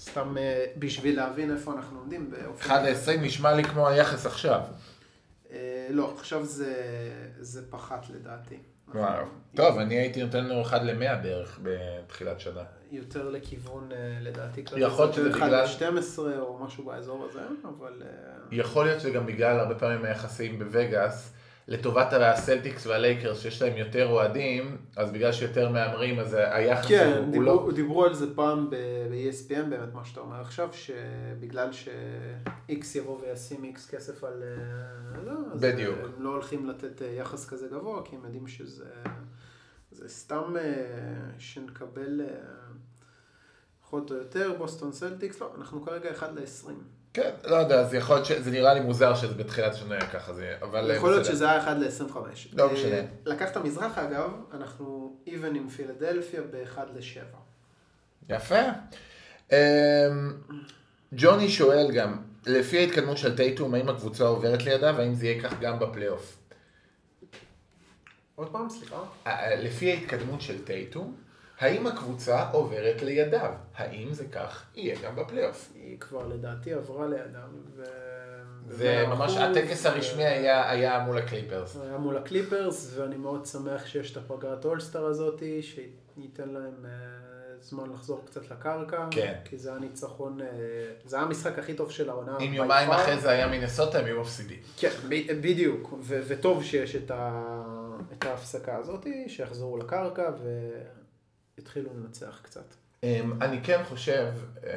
[0.00, 2.70] סתם אה, בשביל להבין איפה אנחנו עומדים באופן...
[2.70, 4.60] 1 ל-20 נשמע לי כמו היחס עכשיו.
[5.50, 6.74] אה, לא, עכשיו זה,
[7.40, 8.58] זה פחת לדעתי.
[8.94, 9.24] וואו.
[9.56, 12.62] טוב, אני הייתי נותן לו 1 ל-100 בערך בתחילת שנה.
[12.90, 17.40] יותר לכיוון, אה, לדעתי, יכול להיות שזה בגלל- 1 ל-12 או משהו באזור הזה,
[17.78, 18.02] אבל...
[18.06, 18.08] אה,
[18.52, 21.32] יכול להיות שזה גם בגלל הרבה פעמים היחסים בווגאס,
[21.68, 27.24] לטובת הסלטיקס והלייקרס שיש להם יותר אוהדים, אז בגלל שיותר מהמרים, אז היחס כן, הוא,
[27.24, 27.72] הוא דיברו, לא...
[27.74, 33.90] דיברו על זה פעם ב-ESPN, באמת מה שאתה אומר עכשיו, שבגלל ש-X יבוא וישים X
[33.90, 34.42] כסף על...
[34.42, 35.98] אה, לא, אז בדיוק.
[36.04, 38.84] הם לא הולכים לתת אה, יחס כזה גבוה, כי הם יודעים שזה...
[39.94, 42.26] זה סתם אה, שנקבל אה,
[43.80, 46.70] פחות או יותר, בוסטון סלטיקס, לא, אנחנו כרגע 1 ל-20.
[47.14, 50.32] כן, לא יודע, אז יכול להיות שזה נראה לי מוזר שזה בתחילת השנה היה ככה,
[50.32, 50.54] זה...
[50.62, 50.90] אבל...
[50.96, 51.24] יכול להיות.
[51.24, 52.16] שזה היה 1 ל-25.
[52.52, 52.96] לא משנה.
[53.26, 57.36] לקחת מזרח אגב, אנחנו even עם פילדלפיה ב-1 ל-7.
[58.28, 58.60] יפה.
[59.52, 59.56] אמ,
[61.12, 65.60] ג'וני שואל גם, לפי ההתקדמות של טייטום, האם הקבוצה עוברת לידיו, והאם זה יהיה כך
[65.60, 66.36] גם בפלייאוף?
[68.34, 68.96] עוד פעם, סליחה.
[69.26, 71.16] אה, לפי ההתקדמות של טייטום,
[71.58, 73.52] האם הקבוצה עוברת לידיו?
[73.76, 75.72] האם זה כך יהיה גם בפלייאוף?
[75.74, 77.48] היא כבר לדעתי עברה לידיו.
[77.76, 77.82] ו...
[78.68, 81.76] זה ממש, הטקס ו- הרשמי היה, היה מול הקליפרס.
[81.82, 86.90] היה מול הקליפרס, ואני מאוד שמח שיש את הפגרת אולסטאר הזאתי, שייתן להם אה,
[87.60, 89.06] זמן לחזור קצת לקרקע.
[89.10, 89.34] כן.
[89.44, 90.46] כי זה היה ניצחון, אה,
[91.04, 92.36] זה היה המשחק הכי טוב של העונה.
[92.38, 92.90] אם יומיים.
[92.90, 94.58] אחרי זה היה מינסוטה, הם היו מפסידים.
[94.76, 94.90] כן,
[95.40, 97.62] בדיוק, ו- וטוב שיש את, ה-
[98.18, 100.30] את ההפסקה הזאתי, שיחזרו לקרקע
[101.58, 102.74] ויתחילו לנצח קצת.
[103.02, 104.26] אמ, אני כן חושב,
[104.64, 104.68] אמ,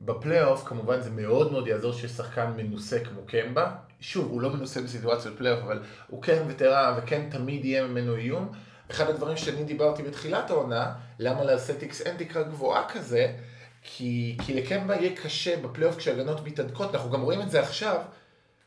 [0.00, 3.74] בפלייאוף כמובן זה מאוד מאוד יעזור שיש שחקן מנוסה כמו קמבה.
[4.00, 8.52] שוב, הוא לא מנוסה בסיטואציות פלייאוף, אבל הוא כן וטרן וכן תמיד יהיה ממנו איום.
[8.90, 13.36] אחד הדברים שאני דיברתי בתחילת העונה, למה לסלטיקס אין תקרה גבוהה כזה,
[13.82, 18.00] כי, כי לקמבה יהיה קשה בפלייאוף כשהגנות מתהדקות, אנחנו גם רואים את זה עכשיו,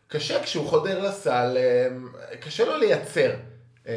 [0.08, 1.58] קשה כשהוא חודר לסל,
[1.92, 2.10] אמ,
[2.42, 3.32] קשה לו לייצר,
[3.88, 3.94] אה,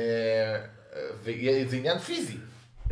[1.24, 2.36] וזה עניין פיזי.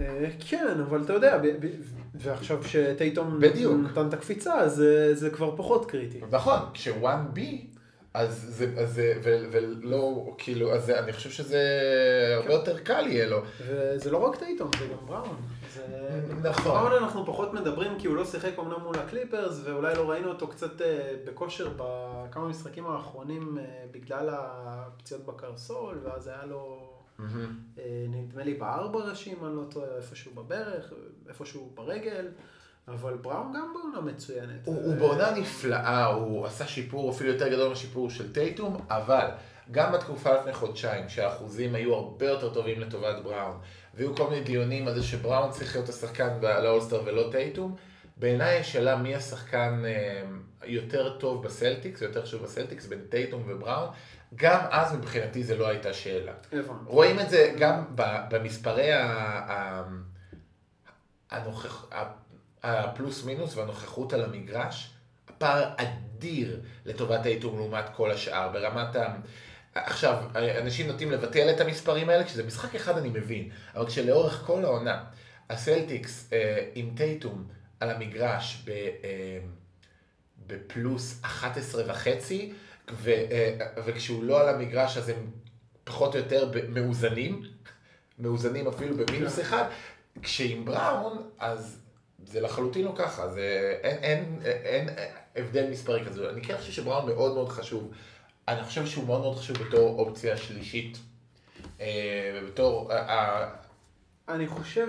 [0.01, 1.71] אה, כן, אבל אתה יודע, ב- ב-
[2.15, 3.39] ועכשיו שטייטום.
[3.75, 6.21] נתן את הקפיצה, אז זה- זה כבר פחות קריטי.
[6.31, 7.41] נכון, כש-1B,
[8.15, 11.61] אז זה, אז זה, ו- ולא, כאילו, אז זה, אני חושב שזה
[12.37, 13.41] הרבה יותר קל יהיה לו.
[13.67, 15.37] וזה לא רק טייטום, זה גם בראון.
[15.75, 15.83] זה...
[16.43, 16.65] נכון.
[16.73, 20.49] בראון אנחנו פחות מדברים כי הוא לא שיחק אמנם מול הקליפרס, ואולי לא ראינו אותו
[20.49, 26.91] קצת אה, בכושר בכמה משחקים האחרונים אה, בגלל הפציעות בקרסול, ואז היה לו,
[27.21, 30.93] אה, נדמה לי בארבע ראשים, אני לא טועה, איפשהו בברך,
[31.29, 32.27] איפשהו ברגל.
[32.89, 34.61] אבל בראון גם בעונה מצוינת.
[34.65, 39.27] הוא, הוא בעונה נפלאה, הוא עשה שיפור אפילו יותר גדול מהשיפור של טייטום, אבל
[39.71, 43.59] גם בתקופה לפני חודשיים, שהאחוזים היו הרבה יותר טובים לטובת בראון,
[43.95, 47.77] והיו כל מיני דיונים על זה שבראון צריך להיות השחקן לאולסטאר ולא טייטום,
[48.17, 50.23] בעיניי השאלה מי השחקן אה,
[50.65, 53.89] יותר טוב בסלטיקס, יותר חשוב בסלטיקס, בין טייטום ובראון,
[54.37, 56.33] גם אז מבחינתי זה לא הייתה שאלה.
[56.53, 56.71] הבנתי.
[56.87, 57.85] רואים את זה גם
[58.29, 59.83] במספרי ה-
[61.31, 61.87] הנוכח...
[62.63, 64.91] הפלוס מינוס והנוכחות על המגרש,
[65.29, 69.15] הפער אדיר לטובת האיתור לעומת כל השאר, ברמת ה...
[69.75, 70.23] עכשיו,
[70.63, 75.05] אנשים נוטים לבטל את המספרים האלה, כשזה משחק אחד אני מבין, אבל כשלאורך כל העונה,
[75.51, 77.47] הסלטיקס אה, עם טייטום
[77.81, 79.39] על המגרש ב, אה,
[80.47, 82.53] בפלוס 11 וחצי,
[82.91, 85.31] ו, אה, וכשהוא לא על המגרש אז הם
[85.85, 87.43] פחות או יותר מאוזנים,
[88.19, 89.65] מאוזנים אפילו במינוס אחד,
[90.23, 91.79] כשעם בראון, אז
[92.25, 96.31] זה לחלוטין לא ככה, זה, אין, אין, אין, אין הבדל מספרי כזה.
[96.31, 97.91] אני כן חושב שבראון מאוד מאוד חשוב.
[98.49, 100.99] אני חושב שהוא מאוד מאוד חשוב בתור אופציה שלישית.
[101.81, 102.93] אה, בתור...
[102.93, 103.66] אה,
[104.29, 104.89] אני חושב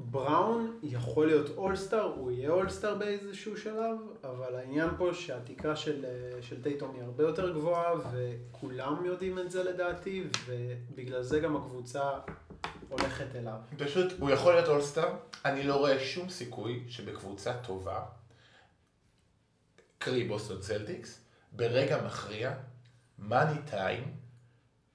[0.00, 6.04] שבראון יכול להיות אולסטאר, הוא יהיה אולסטאר באיזשהו שלב, אבל העניין פה שהתקרה של,
[6.40, 12.10] של טייטום היא הרבה יותר גבוהה, וכולם יודעים את זה לדעתי, ובגלל זה גם הקבוצה
[12.88, 13.58] הולכת אליו.
[13.78, 18.00] פשוט, הוא יכול להיות אולסטאר, אני לא רואה שום סיכוי שבקבוצה טובה,
[19.98, 21.20] קרי בוסטון צלטיקס,
[21.52, 22.54] ברגע מכריע,
[23.18, 24.16] מאני טיים,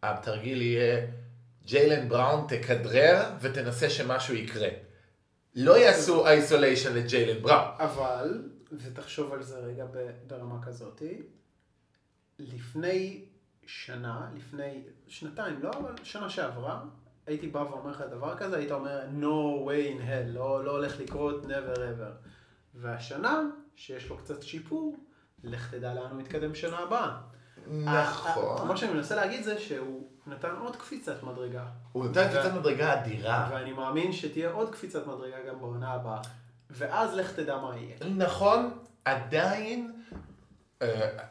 [0.04, 1.08] התרגיל יהיה
[1.68, 4.68] ג'יילן בראון תכדרר ותנסה שמשהו יקרה.
[5.56, 7.72] לא יעשו איסוליישן לג'יילן בראון.
[7.80, 9.86] אבל, ותחשוב על זה רגע
[10.28, 11.22] ברמה כזאתי,
[12.40, 13.26] לפני
[13.66, 16.84] שנה, לפני שנתיים, לא, אבל שנה שעברה,
[17.26, 21.00] הייתי בא ואומר לך דבר כזה, היית אומר, no way in hell, לא, לא הולך
[21.00, 22.28] לקרות, never ever.
[22.76, 23.42] והשנה,
[23.76, 24.98] שיש לו קצת שיפור,
[25.44, 27.18] לך תדע לאן הוא יתקדם שנה הבאה.
[27.68, 28.68] נכון.
[28.68, 31.66] מה שאני מנסה להגיד זה שהוא נתן עוד קפיצת מדרגה.
[31.92, 33.50] הוא נתן קצת מדרגה אדירה.
[33.52, 36.22] ואני מאמין שתהיה עוד קפיצת מדרגה גם בעונה הבאה.
[36.70, 37.98] ואז לך תדע מה יהיה.
[38.16, 38.70] נכון,
[39.06, 39.97] עדיין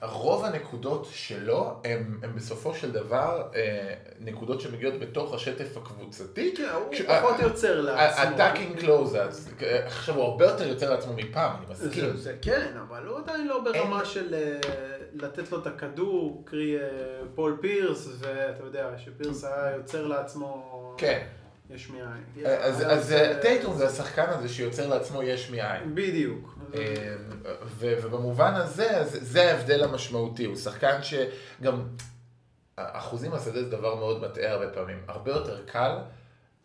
[0.03, 6.55] רוב הנקודות שלו הם, הם בסופו של דבר אה, נקודות שמגיעות בתוך השטף הקבוצתי.
[6.57, 8.22] כן, הוא פחות יוצר לעצמו.
[8.22, 9.49] attacking closeouts,
[9.86, 12.16] עכשיו הוא הרבה יותר יוצר לעצמו מפעם, אני מסכים.
[12.16, 14.59] זה, כן, אבל הוא עדיין לא ברמה של אה,
[15.14, 16.84] לתת לו את הכדור, קרי אה,
[17.34, 21.26] פול פירס, ואתה יודע, שפירס היה יוצר לעצמו כן,
[21.70, 22.46] יש מאין.
[22.46, 25.94] אז, היה אז זה- טייטום זה השחקן הזה שיוצר לעצמו יש מאין.
[25.94, 26.58] בדיוק.
[26.74, 27.16] אה,
[27.64, 31.82] ו- ובמובן הזה, אז זה ההבדל המשמעותי, הוא שחקן שגם,
[32.76, 34.98] אחוזים מהשדה זה דבר מאוד מטעה הרבה פעמים.
[35.08, 35.96] הרבה יותר קל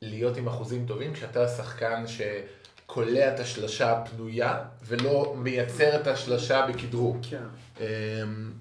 [0.01, 7.17] להיות עם אחוזים טובים כשאתה שחקן שקולע את השלשה הפנויה ולא מייצר את השלשה בכדרור.
[7.29, 7.43] כן.
[7.79, 8.51] אמ,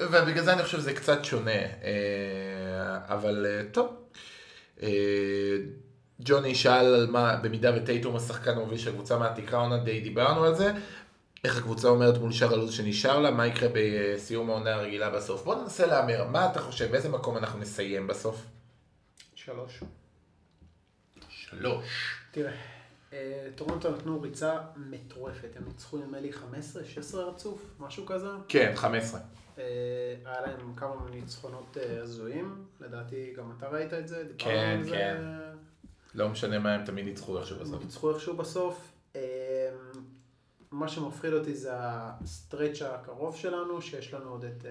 [0.00, 1.66] ובגלל זה אני חושב שזה קצת שונה, אה,
[3.08, 3.96] אבל אה, טוב.
[4.82, 5.56] אה,
[6.20, 10.54] ג'וני שאל על מה, במידה וטייטום השחקן המוביל של הקבוצה מהתקרה עונה, די דיברנו על
[10.54, 10.72] זה.
[11.44, 15.44] איך הקבוצה אומרת מול שאר הלו"ז שנשאר לה, מה יקרה בסיום העונה הרגילה בסוף.
[15.44, 18.46] בוא ננסה להמר, מה אתה חושב, באיזה מקום אנחנו נסיים בסוף?
[19.34, 19.80] שלוש.
[21.28, 21.84] שלוש.
[22.30, 22.56] תראה, אה,
[23.54, 28.28] טורונטו נתנו ריצה מטורפת, הם ניצחו נדמה לי 15, 16 רצוף, משהו כזה.
[28.48, 29.20] כן, 15.
[29.58, 29.64] אה,
[30.24, 34.84] היה להם כמה ניצחונות אה, הזויים, לדעתי גם אתה ראית את זה, דיברנו כן, על
[34.84, 34.90] זה.
[34.90, 35.22] כן.
[36.14, 37.82] לא משנה מה הם תמיד ניצחו איכשהו בסוף.
[37.82, 38.92] ניצחו איכשהו בסוף.
[39.16, 39.70] אה,
[40.70, 44.64] מה שמפחיד אותי זה ה stretch הקרוב שלנו, שיש לנו עוד את...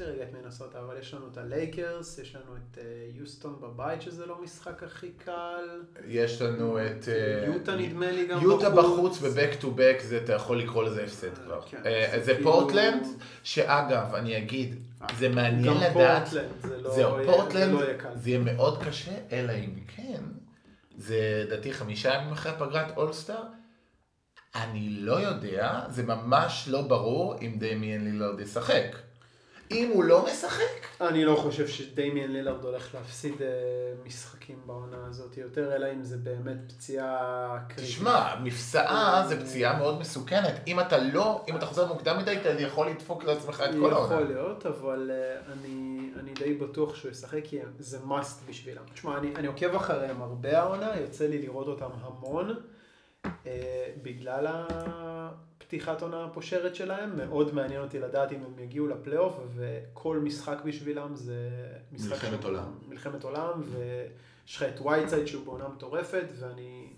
[0.00, 2.84] אה, רוצה רגע את מינסוטה, אבל יש לנו את הלייקרס, יש לנו את אה,
[3.14, 5.82] יוסטון בבית, שזה לא משחק הכי קל.
[6.06, 7.08] יש לנו את...
[7.08, 11.04] אה, יוטה נדמה לי גם יוטה בחוץ ב-back to back, זה, אתה יכול לקרוא לזה
[11.04, 11.60] הפסד כבר.
[11.70, 13.06] כן, אה, זה כאילו- פורטלנד,
[13.42, 14.74] שאגב, אני אגיד,
[15.18, 18.16] זה מעניין גם לדעת, פורטלנד, זה לא זהו, פורטלנד, זה לא יהיה.
[18.16, 20.22] זה יהיה מאוד קשה, אלא אם כן,
[20.96, 23.42] זה לדעתי חמישה ימים אחרי פגרת אולסטאר,
[24.54, 28.96] אני לא יודע, זה ממש לא ברור אם דמיאן לילארד ישחק.
[29.72, 33.48] אם הוא לא משחק, אני לא חושב שדמיאן לילארד הולך להפסיד אה,
[34.06, 37.84] משחקים בעונה הזאת יותר, אלא אם זה באמת פציעה קריטית.
[37.84, 40.54] תשמע, מפסעה זה פציעה מאוד מסוכנת.
[40.66, 44.14] אם אתה לא, אם אתה חוזר מוקדם מדי, אתה יכול לדפוק לעצמך את כל העונה.
[44.14, 48.82] יכול להיות, אבל אה, אני, אני די בטוח שהוא ישחק, כי זה must בשבילם.
[48.94, 52.54] תשמע, אני, אני עוקב אחריהם הרבה העונה, יוצא לי לראות אותם המון,
[53.46, 54.46] אה, בגלל
[55.72, 61.16] הפתיחת עונה הפושרת שלהם, מאוד מעניין אותי לדעת אם הם יגיעו לפלייאוף, וכל משחק בשבילם
[61.16, 61.48] זה
[61.92, 62.78] משחק מלחמת עולם.
[62.88, 66.92] מלחמת עולם, ויש לך את וייטסייד שהוא בעונה מטורפת, ואני...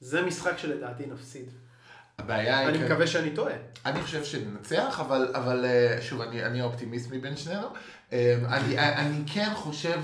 [0.00, 1.50] זה משחק שלדעתי נפסיד.
[2.18, 2.68] הבעיה היא...
[2.68, 3.54] אני כן- מקווה שאני טועה.
[3.86, 7.66] אני חושב שננצח, אבל, אבל אה, שוב, אני, אני האופטימיסט מבין שנינו.
[8.12, 10.00] אה, אני, אני כן חושב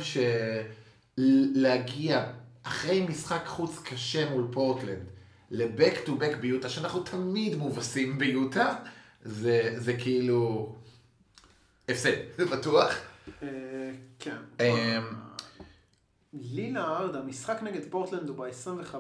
[1.19, 2.27] שלהגיע
[2.63, 5.11] אחרי משחק חוץ קשה מול פורטלנד,
[5.51, 8.75] לבק טו בק ביוטה, שאנחנו תמיד מובסים ביוטה,
[9.25, 10.73] זה, זה כאילו
[11.89, 12.95] הפסד, זה בטוח.
[13.43, 13.49] אה,
[14.19, 14.37] כן.
[16.33, 18.95] לילארד, המשחק נגד פורטלנד הוא ב-25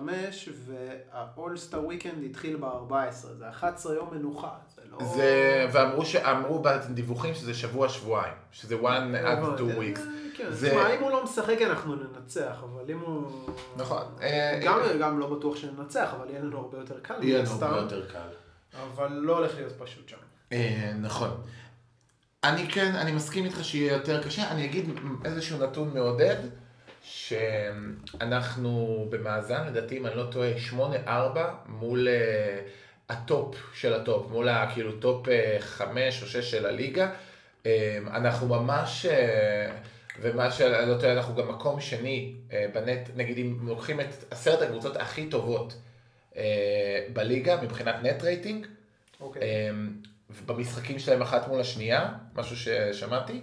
[0.66, 2.92] והאולסטאר וויקנד התחיל ב-14,
[3.38, 4.98] זה 11 יום מנוחה, זה לא...
[5.14, 10.00] זה, ואמרו שאמרו בדיווחים שזה שבוע-שבועיים, שזה one עד two weeks.
[10.36, 13.30] כן, זה- תשמע, אם הוא לא משחק אנחנו ננצח, אבל אם הוא...
[13.76, 14.02] נכון.
[14.22, 17.14] אה, גם, גם לא בטוח שננצח, אבל יהיה לנו הרבה יותר קל.
[17.22, 18.28] יהיה לנו הרבה יותר קל.
[18.82, 20.16] אבל לא הולך להיות פשוט שם.
[20.52, 21.30] אה, נכון.
[22.44, 24.50] אני כן, אני מסכים איתך שיהיה יותר קשה.
[24.50, 24.90] אני אגיד
[25.24, 26.36] איזשהו נתון מעודד,
[27.02, 28.70] שאנחנו
[29.10, 30.50] במאזן, לדעתי, אם אני לא טועה,
[31.06, 31.08] 8-4
[31.66, 32.60] מול אה,
[33.08, 35.26] הטופ של הטופ, מול ה- כאילו טופ
[35.60, 37.10] 5 או 6 של הליגה.
[37.66, 39.70] אה, אנחנו ממש, אה,
[40.22, 44.06] ומה שאני לא טועה, אנחנו גם מקום שני אה, ב net, נגיד אם לוקחים את
[44.30, 45.74] עשרת הקבוצות הכי טובות
[46.36, 46.42] אה,
[47.12, 48.66] בליגה מבחינת net rating,
[49.20, 49.42] אוקיי.
[49.70, 49.92] אמ,
[50.46, 53.40] במשחקים שלהם אחת מול השנייה, משהו ששמעתי,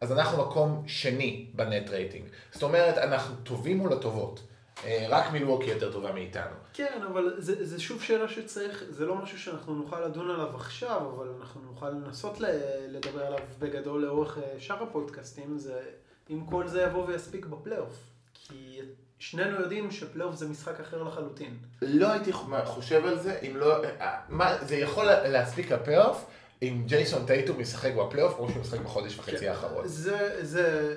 [0.00, 2.28] אז אנחנו מקום שני ב net rating.
[2.52, 4.40] זאת אומרת, אנחנו טובים מול הטובות.
[4.84, 6.54] אה, רק מילווקי יותר טובה מאיתנו.
[6.72, 11.10] כן, אבל זה, זה שוב שאלה שצריך, זה לא משהו שאנחנו נוכל לדון עליו עכשיו,
[11.16, 12.40] אבל אנחנו נוכל לנסות
[12.88, 15.82] לדבר עליו בגדול לאורך אה, שאר הפודקאסטים, זה
[16.30, 17.94] אם כל זה יבוא ויספיק בפלייאוף.
[18.34, 18.80] כי
[19.18, 21.58] שנינו יודעים שפלייאוף זה משחק אחר לחלוטין.
[21.82, 22.32] לא הייתי
[22.64, 23.84] חושב על זה, אם לא...
[23.84, 26.26] אה, מה, זה יכול להספיק לפלייאוף
[26.62, 29.48] אם ג'ייסון טייטום ישחק בפלייאוף כמו שהוא משחק בחודש וחצי כן.
[29.48, 29.88] האחרון.
[29.88, 30.96] זה, זה...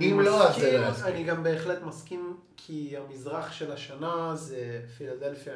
[0.00, 1.06] אם לא, אז זה לא יספיק.
[1.06, 5.54] אני גם בהחלט מסכים, כי המזרח של השנה זה פילדלפיה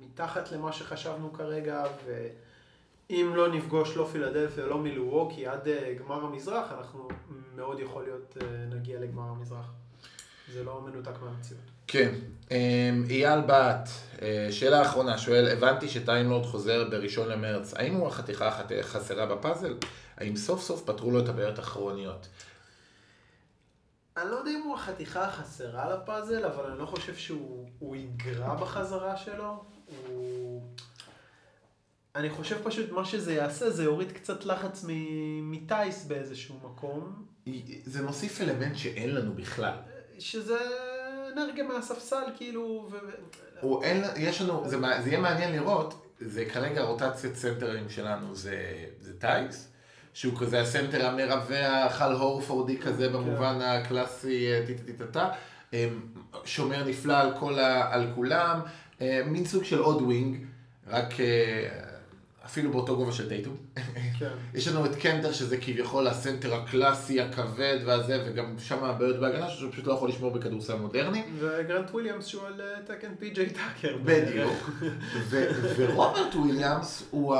[0.00, 6.72] מתחת למה שחשבנו כרגע, ואם לא נפגוש לא פילדלפיה, לא מילווקי עד אה, גמר המזרח,
[6.72, 7.08] אנחנו
[7.54, 9.72] מאוד יכול להיות אה, נגיע לגמר המזרח.
[10.52, 11.75] זה לא מנותק מהמציאות.
[11.86, 12.14] כן.
[12.50, 13.88] אמ, אייל בת,
[14.22, 18.48] אה, שאלה אחרונה, שואל, הבנתי שטיימלורד חוזר בראשון למרץ, האם הוא החתיכה
[18.80, 19.74] החסרה בפאזל?
[20.16, 22.26] האם סוף סוף פתרו לו את הבעיות הכרוניות?
[24.16, 29.16] אני לא יודע אם הוא החתיכה החסרה לפאזל, אבל אני לא חושב שהוא יגרע בחזרה
[29.16, 29.64] שלו.
[30.06, 30.62] הוא...
[32.14, 34.84] אני חושב פשוט מה שזה יעשה, זה יוריד קצת לחץ
[35.42, 37.26] מטייס באיזשהו מקום.
[37.84, 39.74] זה מוסיף אלמנט שאין לנו בכלל.
[40.18, 40.58] שזה
[41.36, 42.88] אנרגיה מהספסל, כאילו...
[42.90, 42.96] ו...
[43.60, 48.56] הוא אין, יש לנו, זה, זה יהיה מעניין לראות, זה כרגע רוטציית סנטרים שלנו, זה,
[49.00, 49.68] זה טייס.
[50.16, 55.30] שהוא כזה הסנטר המרווח, אל הורפורדי כזה במובן הקלאסי טיטטיטטה,
[55.72, 56.00] אמ,
[56.44, 58.60] שומר נפלא על, כל ה, על כולם,
[59.00, 60.46] אמ, מין סוג של עוד wing,
[60.86, 61.68] רק אה,
[62.46, 63.56] אפילו באותו גובה של טייטום.
[64.18, 64.28] כן.
[64.54, 69.72] יש לנו את קנטר שזה כביכול הסנטר הקלאסי, הכבד והזה, וגם שם הבעיות בהגנה שהוא
[69.72, 71.22] פשוט לא יכול לשמור בכדורסל מודרני.
[71.38, 73.96] וגרנט וויליאמס שהוא על אה, תקן פי.ג'יי טאקר.
[74.04, 74.70] בדיוק.
[75.76, 77.36] ורוברט וויליאמס הוא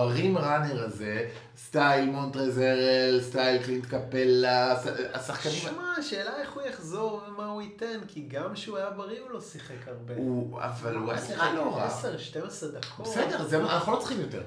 [0.00, 1.28] ה rim runner הזה,
[1.58, 4.72] סטייל מונטרז הארל, סטייל קלינט קפלה,
[5.14, 5.54] השחקנים...
[5.54, 9.40] שמע, השאלה איך הוא יחזור ומה הוא ייתן, כי גם כשהוא היה בריא הוא לא
[9.40, 10.14] שיחק הרבה.
[10.16, 11.88] הוא, אבל הוא היה שיחק לא רע.
[11.88, 13.06] 10-12 דקות.
[13.06, 14.42] בסדר, אנחנו לא צריכים יותר.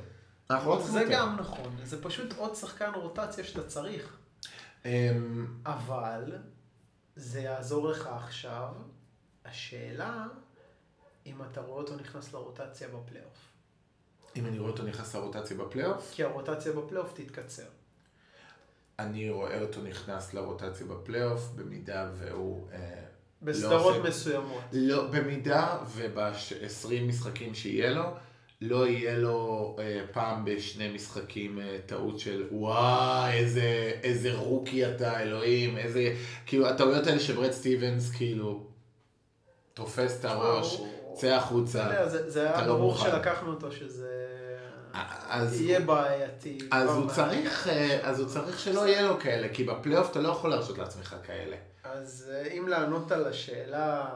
[0.50, 1.08] אנחנו לא צריכים יותר.
[1.08, 4.18] זה גם נכון, זה פשוט עוד שחקן רוטציה שאתה צריך.
[4.86, 6.36] אמ, אבל
[7.16, 8.74] זה יעזור לך עכשיו.
[9.46, 10.26] השאלה,
[11.26, 13.51] אם אתה רואה אותו נכנס לרוטציה בפלייאוף.
[14.36, 16.12] אם אני רואה אותו נכנס לרוטציה בפלייאוף?
[16.16, 17.64] כי הרוטציה בפלייאוף תתקצר.
[19.00, 22.68] אני רואה אותו נכנס לרוטציה בפלייאוף, במידה והוא...
[22.74, 23.04] אה,
[23.42, 24.62] בסדרות לא מסוימות.
[24.72, 28.04] לא, במידה וב-20 משחקים שיהיה לו,
[28.62, 35.22] לא יהיה לו אה, פעם בשני משחקים אה, טעות של וואי, איזה, איזה רוקי אתה,
[35.22, 36.16] אלוהים, איזה...
[36.46, 38.66] כאילו, הטעויות האלה שברד סטיבנס, כאילו,
[39.74, 40.82] תופס את הראש,
[41.14, 42.08] צא החוצה.
[42.08, 44.21] זה היה לא ברור שלקחנו אותו שזה...
[45.30, 46.58] אז יהיה בעייתי.
[46.72, 50.30] אז הוא, צריך, אה, אז הוא צריך שלא יהיה לו כאלה, כי בפלייאוף אתה לא
[50.30, 51.56] יכול להרשות לעצמך כאלה.
[51.84, 54.10] אז אה, אם לענות על השאלה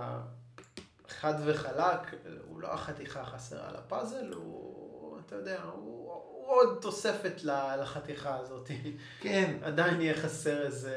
[1.08, 2.16] חד וחלק,
[2.48, 6.12] הוא לא החתיכה החסרה לפאזל, הוא, אתה יודע, הוא,
[6.46, 7.44] הוא עוד תוספת
[7.82, 8.72] לחתיכה הזאת.
[9.20, 9.58] כן.
[9.64, 10.96] עדיין יהיה חסר איזה...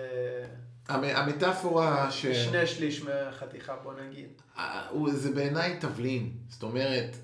[0.88, 2.26] המטאפורה ש...
[2.26, 4.28] שני שליש מהחתיכה, בוא נגיד.
[5.08, 6.32] זה בעיניי תבלין.
[6.48, 7.16] זאת אומרת,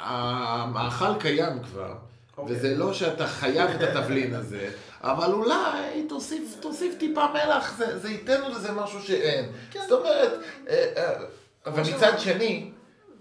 [0.00, 2.38] המאכל קיים כבר, okay.
[2.38, 2.56] אוקיי.
[2.56, 4.70] וזה לא שאתה חייב את התבלין הזה,
[5.00, 9.52] אבל אולי תוסיף, תוסיף טיפה מלח, זה, זה ייתן לזה משהו שאין.
[9.70, 9.80] כן.
[9.88, 10.32] זאת אומרת,
[10.68, 11.24] אה, אה,
[11.66, 12.70] אבל מצד שני,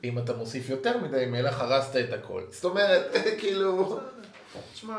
[0.03, 2.43] אם אתה מוסיף יותר מדי מלח, הרסת את הכל.
[2.49, 3.99] זאת אומרת, כאילו...
[4.73, 4.97] תשמע,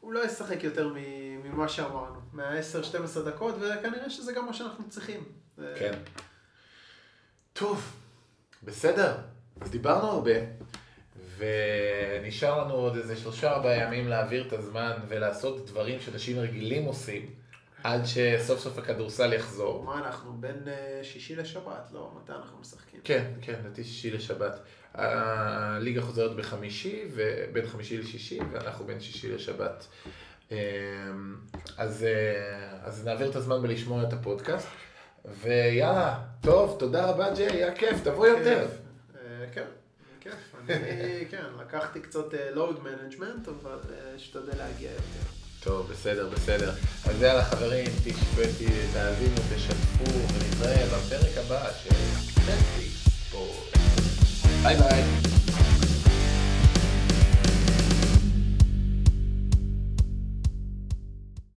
[0.00, 0.92] הוא לא ישחק יותר
[1.44, 5.24] ממה שאמרנו, מה-10-12 דקות, וכנראה שזה גם מה שאנחנו צריכים.
[5.56, 5.92] כן.
[7.52, 7.92] טוב,
[8.62, 9.14] בסדר.
[9.62, 10.32] אז דיברנו הרבה,
[11.38, 17.26] ונשאר לנו עוד איזה שלושה ארבעה ימים להעביר את הזמן ולעשות דברים שאנשים רגילים עושים,
[17.84, 19.84] עד שסוף סוף הכדורסל יחזור.
[19.84, 22.10] מה אנחנו, בין אה, שישי לשבת, לא?
[22.22, 23.00] מתי אנחנו משחקים?
[23.04, 24.60] כן, כן, לדעתי שישי לשבת.
[24.94, 27.04] הליגה חוזרת בחמישי,
[27.52, 29.86] בין חמישי לשישי, ואנחנו בין שישי לשבת.
[30.50, 30.56] אמ,
[31.76, 34.68] אז, אה, אז נעביר את הזמן בלשמוע את הפודקאסט.
[35.24, 38.66] ויאללה, טוב, תודה רבה ג'יי, היה כיף, תבוא יותר.
[39.52, 39.64] כן,
[40.20, 40.34] כיף.
[40.68, 45.28] אני, כן, לקחתי קצת load אה, management, אבל אה, אשתדל להגיע יותר.
[45.60, 46.72] טוב, בסדר, בסדר.
[47.04, 52.88] אז יאללה חברים, תשפטו, תאזינו, תשתפו, ונתראה בפרק הבא של סטנטי.
[54.62, 55.41] ביי ביי.